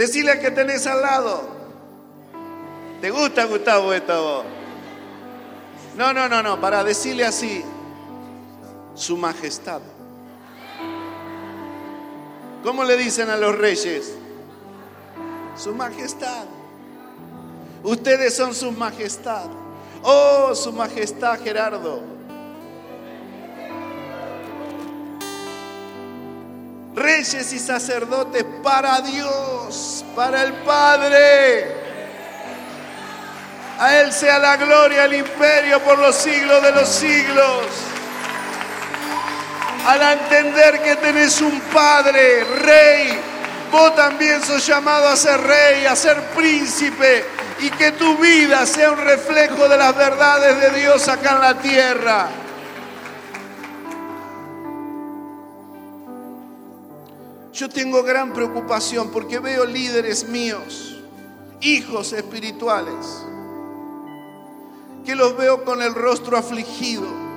Decirle 0.00 0.38
que 0.38 0.50
tenés 0.50 0.86
al 0.86 1.02
lado. 1.02 1.46
¿Te 3.02 3.10
gusta, 3.10 3.44
Gustavo, 3.44 3.92
esto? 3.92 4.44
No, 5.94 6.14
no, 6.14 6.26
no, 6.26 6.42
no, 6.42 6.58
para 6.58 6.82
decirle 6.82 7.26
así, 7.26 7.62
su 8.94 9.16
majestad. 9.16 9.80
¿Cómo 12.62 12.84
le 12.84 12.96
dicen 12.96 13.30
a 13.30 13.36
los 13.36 13.56
reyes? 13.56 14.14
Su 15.56 15.74
majestad. 15.74 16.44
Ustedes 17.82 18.36
son 18.36 18.54
su 18.54 18.72
majestad. 18.72 19.46
Oh, 20.02 20.54
su 20.54 20.72
majestad 20.72 21.40
Gerardo. 21.42 22.20
reyes 27.00 27.52
y 27.52 27.58
sacerdotes 27.58 28.44
para 28.62 29.00
Dios, 29.00 30.04
para 30.14 30.42
el 30.42 30.52
Padre. 30.64 31.80
A 33.78 33.96
Él 34.00 34.12
sea 34.12 34.38
la 34.38 34.56
gloria, 34.56 35.06
el 35.06 35.14
imperio 35.14 35.80
por 35.80 35.98
los 35.98 36.14
siglos 36.14 36.62
de 36.62 36.72
los 36.72 36.88
siglos. 36.88 37.66
Al 39.86 40.02
entender 40.18 40.82
que 40.82 40.96
tenés 40.96 41.40
un 41.40 41.58
Padre, 41.72 42.44
Rey, 42.44 43.18
vos 43.72 43.94
también 43.96 44.42
sos 44.42 44.66
llamado 44.66 45.08
a 45.08 45.16
ser 45.16 45.40
Rey, 45.40 45.86
a 45.86 45.96
ser 45.96 46.20
príncipe 46.34 47.24
y 47.60 47.70
que 47.70 47.92
tu 47.92 48.16
vida 48.18 48.66
sea 48.66 48.92
un 48.92 48.98
reflejo 48.98 49.68
de 49.68 49.76
las 49.76 49.96
verdades 49.96 50.60
de 50.60 50.80
Dios 50.80 51.08
acá 51.08 51.32
en 51.32 51.40
la 51.40 51.58
tierra. 51.58 52.28
Yo 57.52 57.68
tengo 57.68 58.02
gran 58.02 58.32
preocupación 58.32 59.10
porque 59.10 59.38
veo 59.38 59.66
líderes 59.66 60.26
míos, 60.28 60.98
hijos 61.60 62.12
espirituales, 62.12 63.24
que 65.04 65.14
los 65.14 65.36
veo 65.36 65.64
con 65.64 65.82
el 65.82 65.94
rostro 65.94 66.38
afligido, 66.38 67.29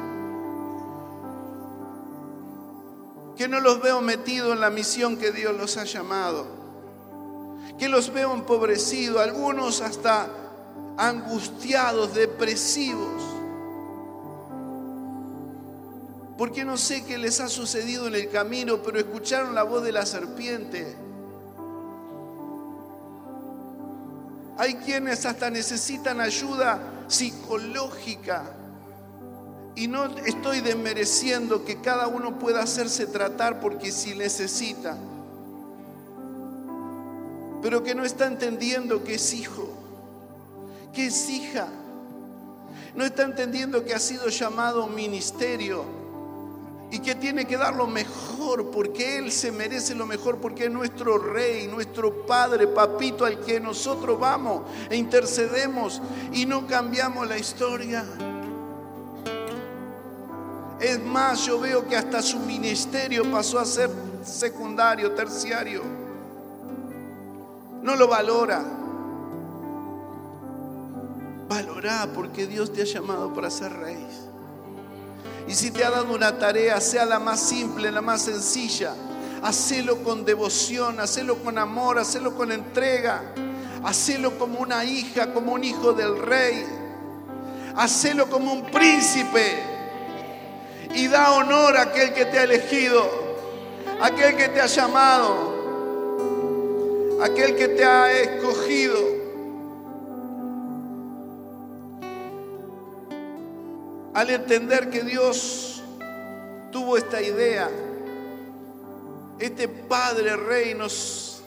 que 3.38 3.48
no 3.48 3.60
los 3.60 3.82
veo 3.82 4.02
metidos 4.02 4.54
en 4.54 4.62
la 4.62 4.70
misión 4.70 5.18
que 5.18 5.32
Dios 5.32 5.56
los 5.58 5.78
ha 5.78 5.84
llamado, 5.84 6.46
que 7.78 7.90
los 7.90 8.14
veo 8.14 8.34
empobrecidos, 8.34 9.22
algunos 9.22 9.82
hasta 9.82 10.28
angustiados, 10.98 12.14
depresivos 12.14 13.34
porque 16.38 16.66
no 16.66 16.78
sé 16.78 17.06
qué 17.06 17.18
les 17.18 17.40
ha 17.40 17.48
sucedido 17.48 18.08
en 18.08 18.16
el 18.16 18.30
camino, 18.30 18.82
pero 18.82 19.00
escucharon 19.00 19.54
la 19.54 19.64
voz 19.64 19.84
de 19.84 19.92
la 19.92 20.06
serpiente. 20.06 20.96
Hay 24.58 24.76
quienes 24.76 25.26
hasta 25.26 25.50
necesitan 25.50 26.20
ayuda 26.20 27.06
psicológica. 27.08 28.44
Y 29.76 29.88
no 29.88 30.06
estoy 30.06 30.62
desmereciendo 30.62 31.66
que 31.66 31.82
cada 31.82 32.08
uno 32.08 32.38
pueda 32.38 32.62
hacerse 32.62 33.08
tratar 33.08 33.60
porque 33.60 33.92
si 33.92 34.16
necesita. 34.16 34.98
Pero 37.62 37.82
que 37.82 37.96
no 37.96 38.06
está 38.06 38.28
entendiendo 38.28 39.04
que 39.04 39.16
es 39.16 39.34
hijo, 39.34 39.70
que 40.94 41.08
es 41.08 41.30
hija. 41.30 41.68
No 42.94 43.04
está 43.04 43.24
entendiendo 43.24 43.84
que 43.84 43.96
ha 43.96 44.00
sido 44.00 44.28
llamado 44.28 44.86
ministerio 44.88 45.84
y 46.92 47.00
que 47.00 47.16
tiene 47.16 47.46
que 47.46 47.58
dar 47.58 47.74
lo 47.76 47.88
mejor 47.88 48.70
porque 48.70 49.18
Él 49.18 49.32
se 49.32 49.52
merece 49.52 49.96
lo 49.96 50.06
mejor 50.06 50.38
porque 50.38 50.66
es 50.66 50.72
nuestro 50.72 51.18
rey, 51.18 51.68
nuestro 51.68 52.28
padre, 52.28 52.68
papito 52.68 53.26
al 53.26 53.40
que 53.40 53.60
nosotros 53.60 54.20
vamos 54.20 54.62
e 54.92 54.96
intercedemos 54.96 56.04
y 56.32 56.46
no 56.46 56.68
cambiamos 56.68 57.28
la 57.28 57.40
historia. 57.40 58.06
Es 60.84 61.02
más, 61.02 61.46
yo 61.46 61.62
veo 61.62 61.88
que 61.88 61.96
hasta 61.96 62.22
su 62.22 62.40
ministerio 62.40 63.24
pasó 63.32 63.58
a 63.58 63.64
ser 63.66 63.90
secundario, 64.22 65.14
terciario. 65.14 65.82
No 67.82 67.96
lo 67.96 68.06
valora. 68.10 68.62
Valora 71.48 72.10
porque 72.14 72.48
Dios 72.48 72.74
te 72.74 72.82
ha 72.82 72.86
llamado 72.86 73.34
para 73.34 73.50
ser 73.50 73.72
rey. 73.72 74.06
Y 75.48 75.54
si 75.54 75.72
te 75.72 75.86
ha 75.86 75.90
dado 75.90 76.14
una 76.14 76.38
tarea, 76.38 76.82
sea 76.82 77.06
la 77.06 77.18
más 77.18 77.40
simple, 77.40 77.90
la 77.90 78.02
más 78.02 78.24
sencilla, 78.24 78.94
hacelo 79.42 80.04
con 80.04 80.26
devoción, 80.26 81.00
hacelo 81.00 81.38
con 81.38 81.60
amor, 81.60 81.98
hacelo 81.98 82.36
con 82.36 82.52
entrega, 82.52 83.22
hacelo 83.86 84.38
como 84.38 84.60
una 84.60 84.84
hija, 84.84 85.34
como 85.34 85.54
un 85.54 85.64
hijo 85.64 85.94
del 85.94 86.20
rey, 86.20 86.66
hacelo 87.74 88.30
como 88.30 88.52
un 88.52 88.66
príncipe 88.66 89.73
y 90.94 91.08
da 91.08 91.34
honor 91.34 91.78
a 91.78 91.84
aquel 91.84 92.14
que 92.14 92.26
te 92.26 92.40
ha 92.40 92.44
elegido, 92.44 93.10
aquel 94.02 94.36
que 94.36 94.50
te 94.50 94.62
ha 94.62 94.68
llamado, 94.68 95.54
aquel 97.22 97.56
que 97.56 97.68
te 97.70 97.84
ha 97.84 98.12
escogido. 98.12 99.14
al 104.14 104.30
entender 104.30 104.90
que 104.90 105.04
Dios 105.04 105.82
tuvo 106.72 106.98
esta 106.98 107.22
idea, 107.22 107.70
este 109.40 109.68
Padre 109.68 110.36
Rey 110.36 110.76
nos 110.76 111.42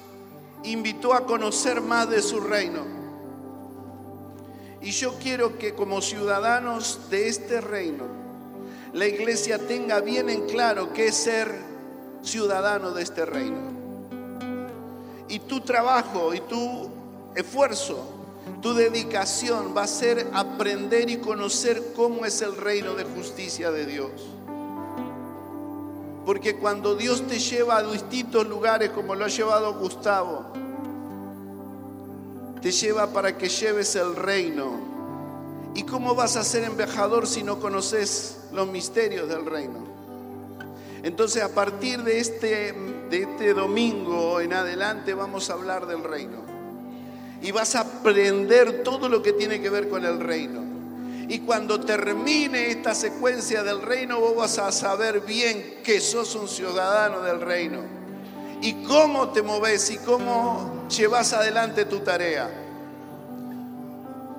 invitó 0.64 1.14
a 1.14 1.24
conocer 1.24 1.80
más 1.80 2.10
de 2.10 2.20
su 2.20 2.40
reino. 2.40 2.84
Y 4.82 4.90
yo 4.90 5.14
quiero 5.18 5.58
que 5.58 5.74
como 5.74 6.02
ciudadanos 6.02 7.08
de 7.08 7.28
este 7.28 7.60
reino, 7.60 8.25
la 8.96 9.06
iglesia 9.06 9.58
tenga 9.58 10.00
bien 10.00 10.28
en 10.28 10.46
claro 10.46 10.92
qué 10.92 11.08
es 11.08 11.14
ser 11.14 11.54
ciudadano 12.22 12.90
de 12.90 13.02
este 13.02 13.24
reino. 13.24 13.76
Y 15.28 15.38
tu 15.40 15.60
trabajo 15.60 16.34
y 16.34 16.40
tu 16.40 16.90
esfuerzo 17.34 18.16
tu 18.62 18.74
dedicación 18.74 19.74
va 19.76 19.82
a 19.82 19.86
ser 19.86 20.26
aprender 20.32 21.10
y 21.10 21.18
conocer 21.18 21.92
cómo 21.94 22.24
es 22.24 22.40
el 22.42 22.56
reino 22.56 22.94
de 22.94 23.04
justicia 23.04 23.70
de 23.70 23.86
Dios. 23.86 24.10
Porque 26.24 26.56
cuando 26.56 26.96
Dios 26.96 27.26
te 27.26 27.38
lleva 27.38 27.76
a 27.76 27.82
distintos 27.82 28.46
lugares 28.46 28.90
como 28.90 29.14
lo 29.14 29.24
ha 29.24 29.28
llevado 29.28 29.74
Gustavo, 29.78 30.46
te 32.62 32.72
lleva 32.72 33.08
para 33.12 33.36
que 33.36 33.48
lleves 33.48 33.94
el 33.94 34.16
reino. 34.16 34.96
¿Y 35.74 35.82
cómo 35.82 36.14
vas 36.14 36.36
a 36.36 36.42
ser 36.42 36.64
embajador 36.64 37.26
si 37.26 37.42
no 37.42 37.60
conoces 37.60 38.38
los 38.56 38.66
misterios 38.68 39.28
del 39.28 39.46
reino? 39.46 39.86
Entonces 41.02 41.42
a 41.42 41.50
partir 41.50 42.02
de 42.02 42.18
este, 42.18 42.72
de 43.10 43.22
este 43.22 43.54
domingo 43.54 44.40
en 44.40 44.52
adelante 44.52 45.14
vamos 45.14 45.50
a 45.50 45.52
hablar 45.52 45.86
del 45.86 46.02
reino 46.02 46.44
y 47.40 47.52
vas 47.52 47.76
a 47.76 47.80
aprender 47.80 48.82
todo 48.82 49.08
lo 49.08 49.22
que 49.22 49.32
tiene 49.32 49.60
que 49.60 49.70
ver 49.70 49.88
con 49.88 50.04
el 50.04 50.18
reino. 50.18 50.62
Y 51.28 51.40
cuando 51.40 51.80
termine 51.80 52.70
esta 52.70 52.94
secuencia 52.94 53.62
del 53.62 53.82
reino, 53.82 54.20
vos 54.20 54.36
vas 54.36 54.58
a 54.58 54.70
saber 54.72 55.20
bien 55.20 55.80
que 55.82 56.00
sos 56.00 56.34
un 56.36 56.48
ciudadano 56.48 57.20
del 57.20 57.40
reino. 57.40 57.80
Y 58.62 58.84
cómo 58.84 59.30
te 59.30 59.42
moves 59.42 59.90
y 59.90 59.98
cómo 59.98 60.86
llevas 60.88 61.32
adelante 61.32 61.84
tu 61.84 62.00
tarea. 62.00 62.65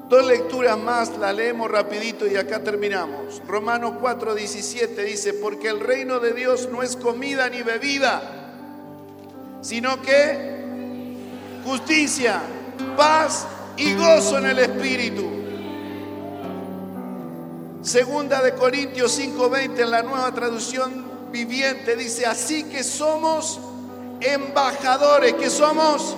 Dos 0.10 0.26
lecturas 0.26 0.78
más, 0.78 1.18
la 1.18 1.34
leemos 1.34 1.70
rapidito 1.70 2.26
y 2.26 2.38
acá 2.38 2.64
terminamos. 2.64 3.42
Romanos 3.46 3.96
4:17 4.00 5.04
dice, 5.04 5.34
porque 5.34 5.68
el 5.68 5.82
reino 5.82 6.20
de 6.20 6.32
Dios 6.34 6.70
no 6.72 6.82
es 6.82 6.96
comida 6.96 7.50
ni 7.50 7.62
bebida, 7.62 8.22
sino 9.62 10.02
que 10.02 10.56
justicia, 11.66 12.42
paz 12.96 13.48
y 13.76 13.94
gozo 13.96 14.38
en 14.38 14.46
el 14.46 14.60
Espíritu. 14.60 15.26
Segunda 17.82 18.42
de 18.42 18.54
Corintios 18.54 19.12
5:20 19.12 19.82
en 19.82 19.92
la 19.92 20.04
nueva 20.04 20.34
traducción 20.34 21.32
viviente 21.32 21.98
dice, 21.98 22.26
así 22.26 22.64
que 22.64 22.82
somos 22.82 23.60
embajadores, 24.22 25.34
que 25.34 25.50
somos 25.50 26.16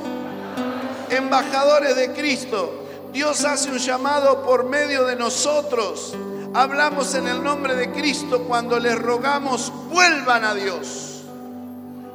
embajadores 1.09 1.95
de 1.95 2.13
Cristo. 2.13 2.78
Dios 3.11 3.43
hace 3.43 3.71
un 3.71 3.79
llamado 3.79 4.43
por 4.43 4.65
medio 4.65 5.05
de 5.05 5.15
nosotros. 5.15 6.15
Hablamos 6.53 7.15
en 7.15 7.27
el 7.27 7.43
nombre 7.43 7.75
de 7.75 7.91
Cristo 7.91 8.43
cuando 8.43 8.79
les 8.79 8.97
rogamos 8.97 9.73
vuelvan 9.89 10.43
a 10.43 10.53
Dios. 10.53 11.23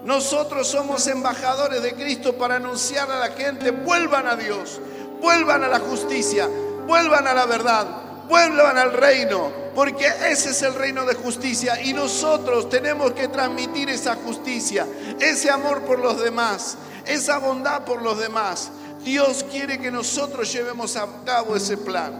Nosotros 0.05 0.69
somos 0.69 1.07
embajadores 1.07 1.83
de 1.83 1.95
Cristo 1.95 2.37
para 2.37 2.57
anunciar 2.57 3.11
a 3.11 3.19
la 3.19 3.31
gente, 3.31 3.71
vuelvan 3.71 4.27
a 4.27 4.37
Dios, 4.37 4.81
vuelvan 5.21 5.65
a 5.65 5.69
la 5.69 5.81
justicia, 5.81 6.49
vuelvan 6.87 7.27
a 7.27 7.35
la 7.35 7.47
verdad, 7.47 7.87
vuelvan 8.29 8.77
al 8.77 8.93
reino, 8.93 9.51
porque 9.75 10.07
ese 10.29 10.51
es 10.51 10.63
el 10.63 10.75
reino 10.75 11.05
de 11.07 11.15
justicia 11.15 11.81
y 11.83 11.93
nosotros 11.93 12.69
tenemos 12.69 13.13
que 13.13 13.29
transmitir 13.29 13.89
esa 13.89 14.15
justicia, 14.17 14.87
ese 15.19 15.51
amor 15.51 15.83
por 15.83 15.99
los 15.99 16.21
demás, 16.21 16.77
esa 17.07 17.39
bondad 17.39 17.85
por 17.85 18.03
los 18.03 18.19
demás. 18.19 18.71
Dios 19.05 19.45
quiere 19.51 19.79
que 19.79 19.91
nosotros 19.91 20.51
llevemos 20.53 20.97
a 20.97 21.07
cabo 21.25 21.55
ese 21.55 21.77
plan. 21.77 22.13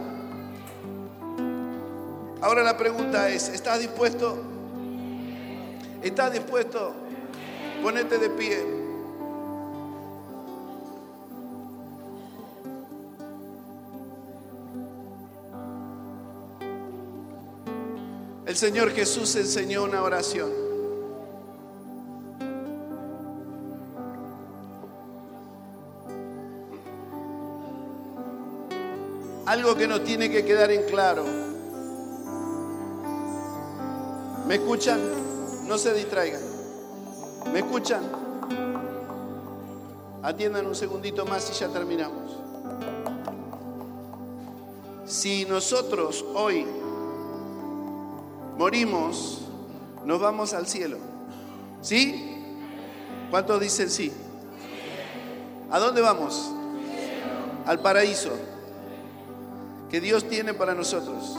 Ahora 2.41 2.61
la 2.61 2.77
pregunta 2.77 3.27
es, 3.29 3.49
¿estás 3.49 3.79
dispuesto? 3.79 4.37
¿Estás 6.03 6.31
dispuesto? 6.31 6.93
Ponete 7.81 8.19
de 8.19 8.29
pie. 8.29 8.75
El 18.45 18.55
Señor 18.55 18.91
Jesús 18.91 19.35
enseñó 19.35 19.83
una 19.83 20.03
oración. 20.03 20.64
Algo 29.45 29.75
que 29.75 29.87
nos 29.87 30.03
tiene 30.03 30.31
que 30.31 30.43
quedar 30.43 30.71
en 30.71 30.83
claro. 30.85 31.23
¿Me 34.47 34.55
escuchan? 34.55 34.99
No 35.67 35.77
se 35.77 35.93
distraigan. 35.93 36.41
¿Me 37.53 37.59
escuchan? 37.59 38.01
Atiendan 40.23 40.65
un 40.65 40.73
segundito 40.73 41.27
más 41.27 41.47
y 41.51 41.53
ya 41.53 41.67
terminamos. 41.67 42.37
Si 45.05 45.45
nosotros 45.45 46.25
hoy 46.33 46.65
morimos, 48.57 49.41
nos 50.05 50.19
vamos 50.19 50.55
al 50.55 50.65
cielo. 50.65 50.97
¿Sí? 51.83 52.41
¿Cuántos 53.29 53.59
dicen 53.59 53.91
sí? 53.91 54.11
¿A 55.69 55.77
dónde 55.77 56.01
vamos? 56.01 56.51
Al 57.67 57.79
paraíso 57.79 58.31
que 59.95 60.01
Dios 60.01 60.27
tiene 60.27 60.53
para 60.53 60.73
nosotros. 60.73 61.37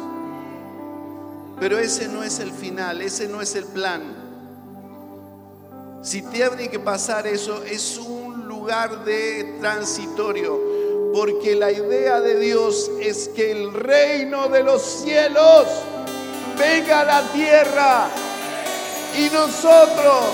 Pero 1.61 1.79
ese 1.79 2.09
no 2.09 2.23
es 2.23 2.39
el 2.39 2.51
final, 2.51 3.03
ese 3.03 3.29
no 3.29 3.43
es 3.43 3.55
el 3.55 3.67
plan. 3.67 4.03
Si 6.03 6.23
tiene 6.23 6.71
que 6.71 6.79
pasar 6.79 7.27
eso, 7.27 7.63
es 7.65 7.99
un 7.99 8.49
lugar 8.49 9.05
de 9.05 9.59
transitorio. 9.61 10.59
Porque 11.13 11.55
la 11.55 11.71
idea 11.71 12.23
de 12.23 12.41
Dios 12.41 12.91
es 12.99 13.29
que 13.29 13.53
el 13.53 13.75
reino 13.75 14.49
de 14.49 14.63
los 14.63 14.81
cielos 14.81 15.67
venga 16.59 17.01
a 17.01 17.05
la 17.05 17.23
tierra. 17.33 18.09
Y 19.19 19.29
nosotros 19.35 20.25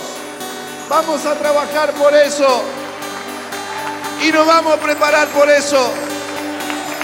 vamos 0.89 1.27
a 1.27 1.35
trabajar 1.35 1.93
por 1.95 2.15
eso. 2.15 2.63
Y 4.25 4.31
nos 4.31 4.47
vamos 4.47 4.75
a 4.75 4.81
preparar 4.81 5.27
por 5.31 5.51
eso. 5.51 6.12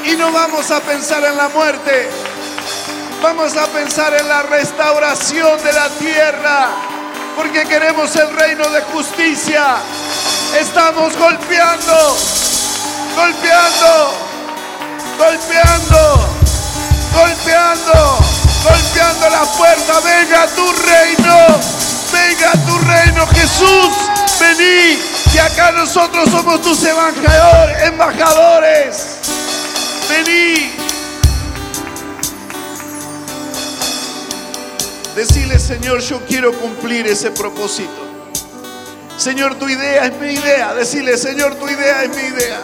Y 0.09 0.17
no 0.17 0.33
vamos 0.33 0.71
a 0.71 0.81
pensar 0.81 1.23
en 1.23 1.37
la 1.37 1.51
muerte. 1.51 2.09
Vamos 3.23 3.55
a 3.59 3.67
pensar 3.67 4.15
en 4.15 4.27
la 4.27 4.41
restauración 4.43 5.63
de 5.63 5.71
la 5.71 5.91
tierra. 5.91 6.69
Porque 7.37 7.65
queremos 7.65 8.17
el 8.17 8.35
reino 8.35 8.67
de 8.71 8.81
justicia. 8.85 9.77
Estamos 10.59 11.15
golpeando, 11.15 12.17
golpeando, 13.15 14.15
golpeando, 15.19 16.27
golpeando, 17.15 18.19
golpeando 18.65 19.29
la 19.29 19.45
puerta. 19.59 20.01
Venga 20.01 20.47
tu 20.47 20.73
reino, 20.73 21.47
venga 22.11 22.53
tu 22.67 22.79
reino 22.79 23.27
Jesús. 23.27 23.91
Vení, 24.41 24.99
que 25.31 25.41
acá 25.41 25.71
nosotros 25.73 26.31
somos 26.31 26.63
tus 26.63 26.83
embajadores. 27.85 29.18
Vení. 30.09 30.71
Decirle, 35.15 35.59
Señor, 35.59 36.01
yo 36.01 36.21
quiero 36.27 36.53
cumplir 36.53 37.07
ese 37.07 37.31
propósito. 37.31 38.09
Señor, 39.17 39.57
tu 39.57 39.69
idea 39.69 40.07
es 40.07 40.21
mi 40.21 40.29
idea. 40.29 40.75
Decirle, 40.75 41.19
Señor, 41.19 41.57
tu 41.57 41.69
idea 41.69 42.05
es 42.05 42.11
mi 42.11 42.23
idea. 42.23 42.61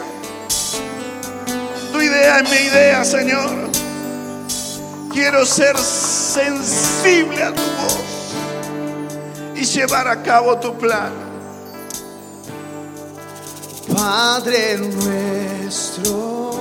Tu 1.93 2.01
idea 2.01 2.39
es 2.39 2.51
mi 2.51 2.57
idea, 2.57 3.05
Señor. 3.05 3.71
Quiero 5.13 5.45
ser 5.47 5.77
sensible 5.79 7.43
a 7.43 7.55
tu 7.55 7.63
voz 7.63 8.05
y 9.55 9.65
llevar 9.65 10.09
a 10.09 10.23
cabo 10.23 10.59
tu 10.59 10.77
plan. 10.77 11.13
Padre 13.95 14.79
nuestro, 14.79 16.53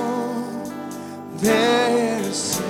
acontece. 1.50 2.63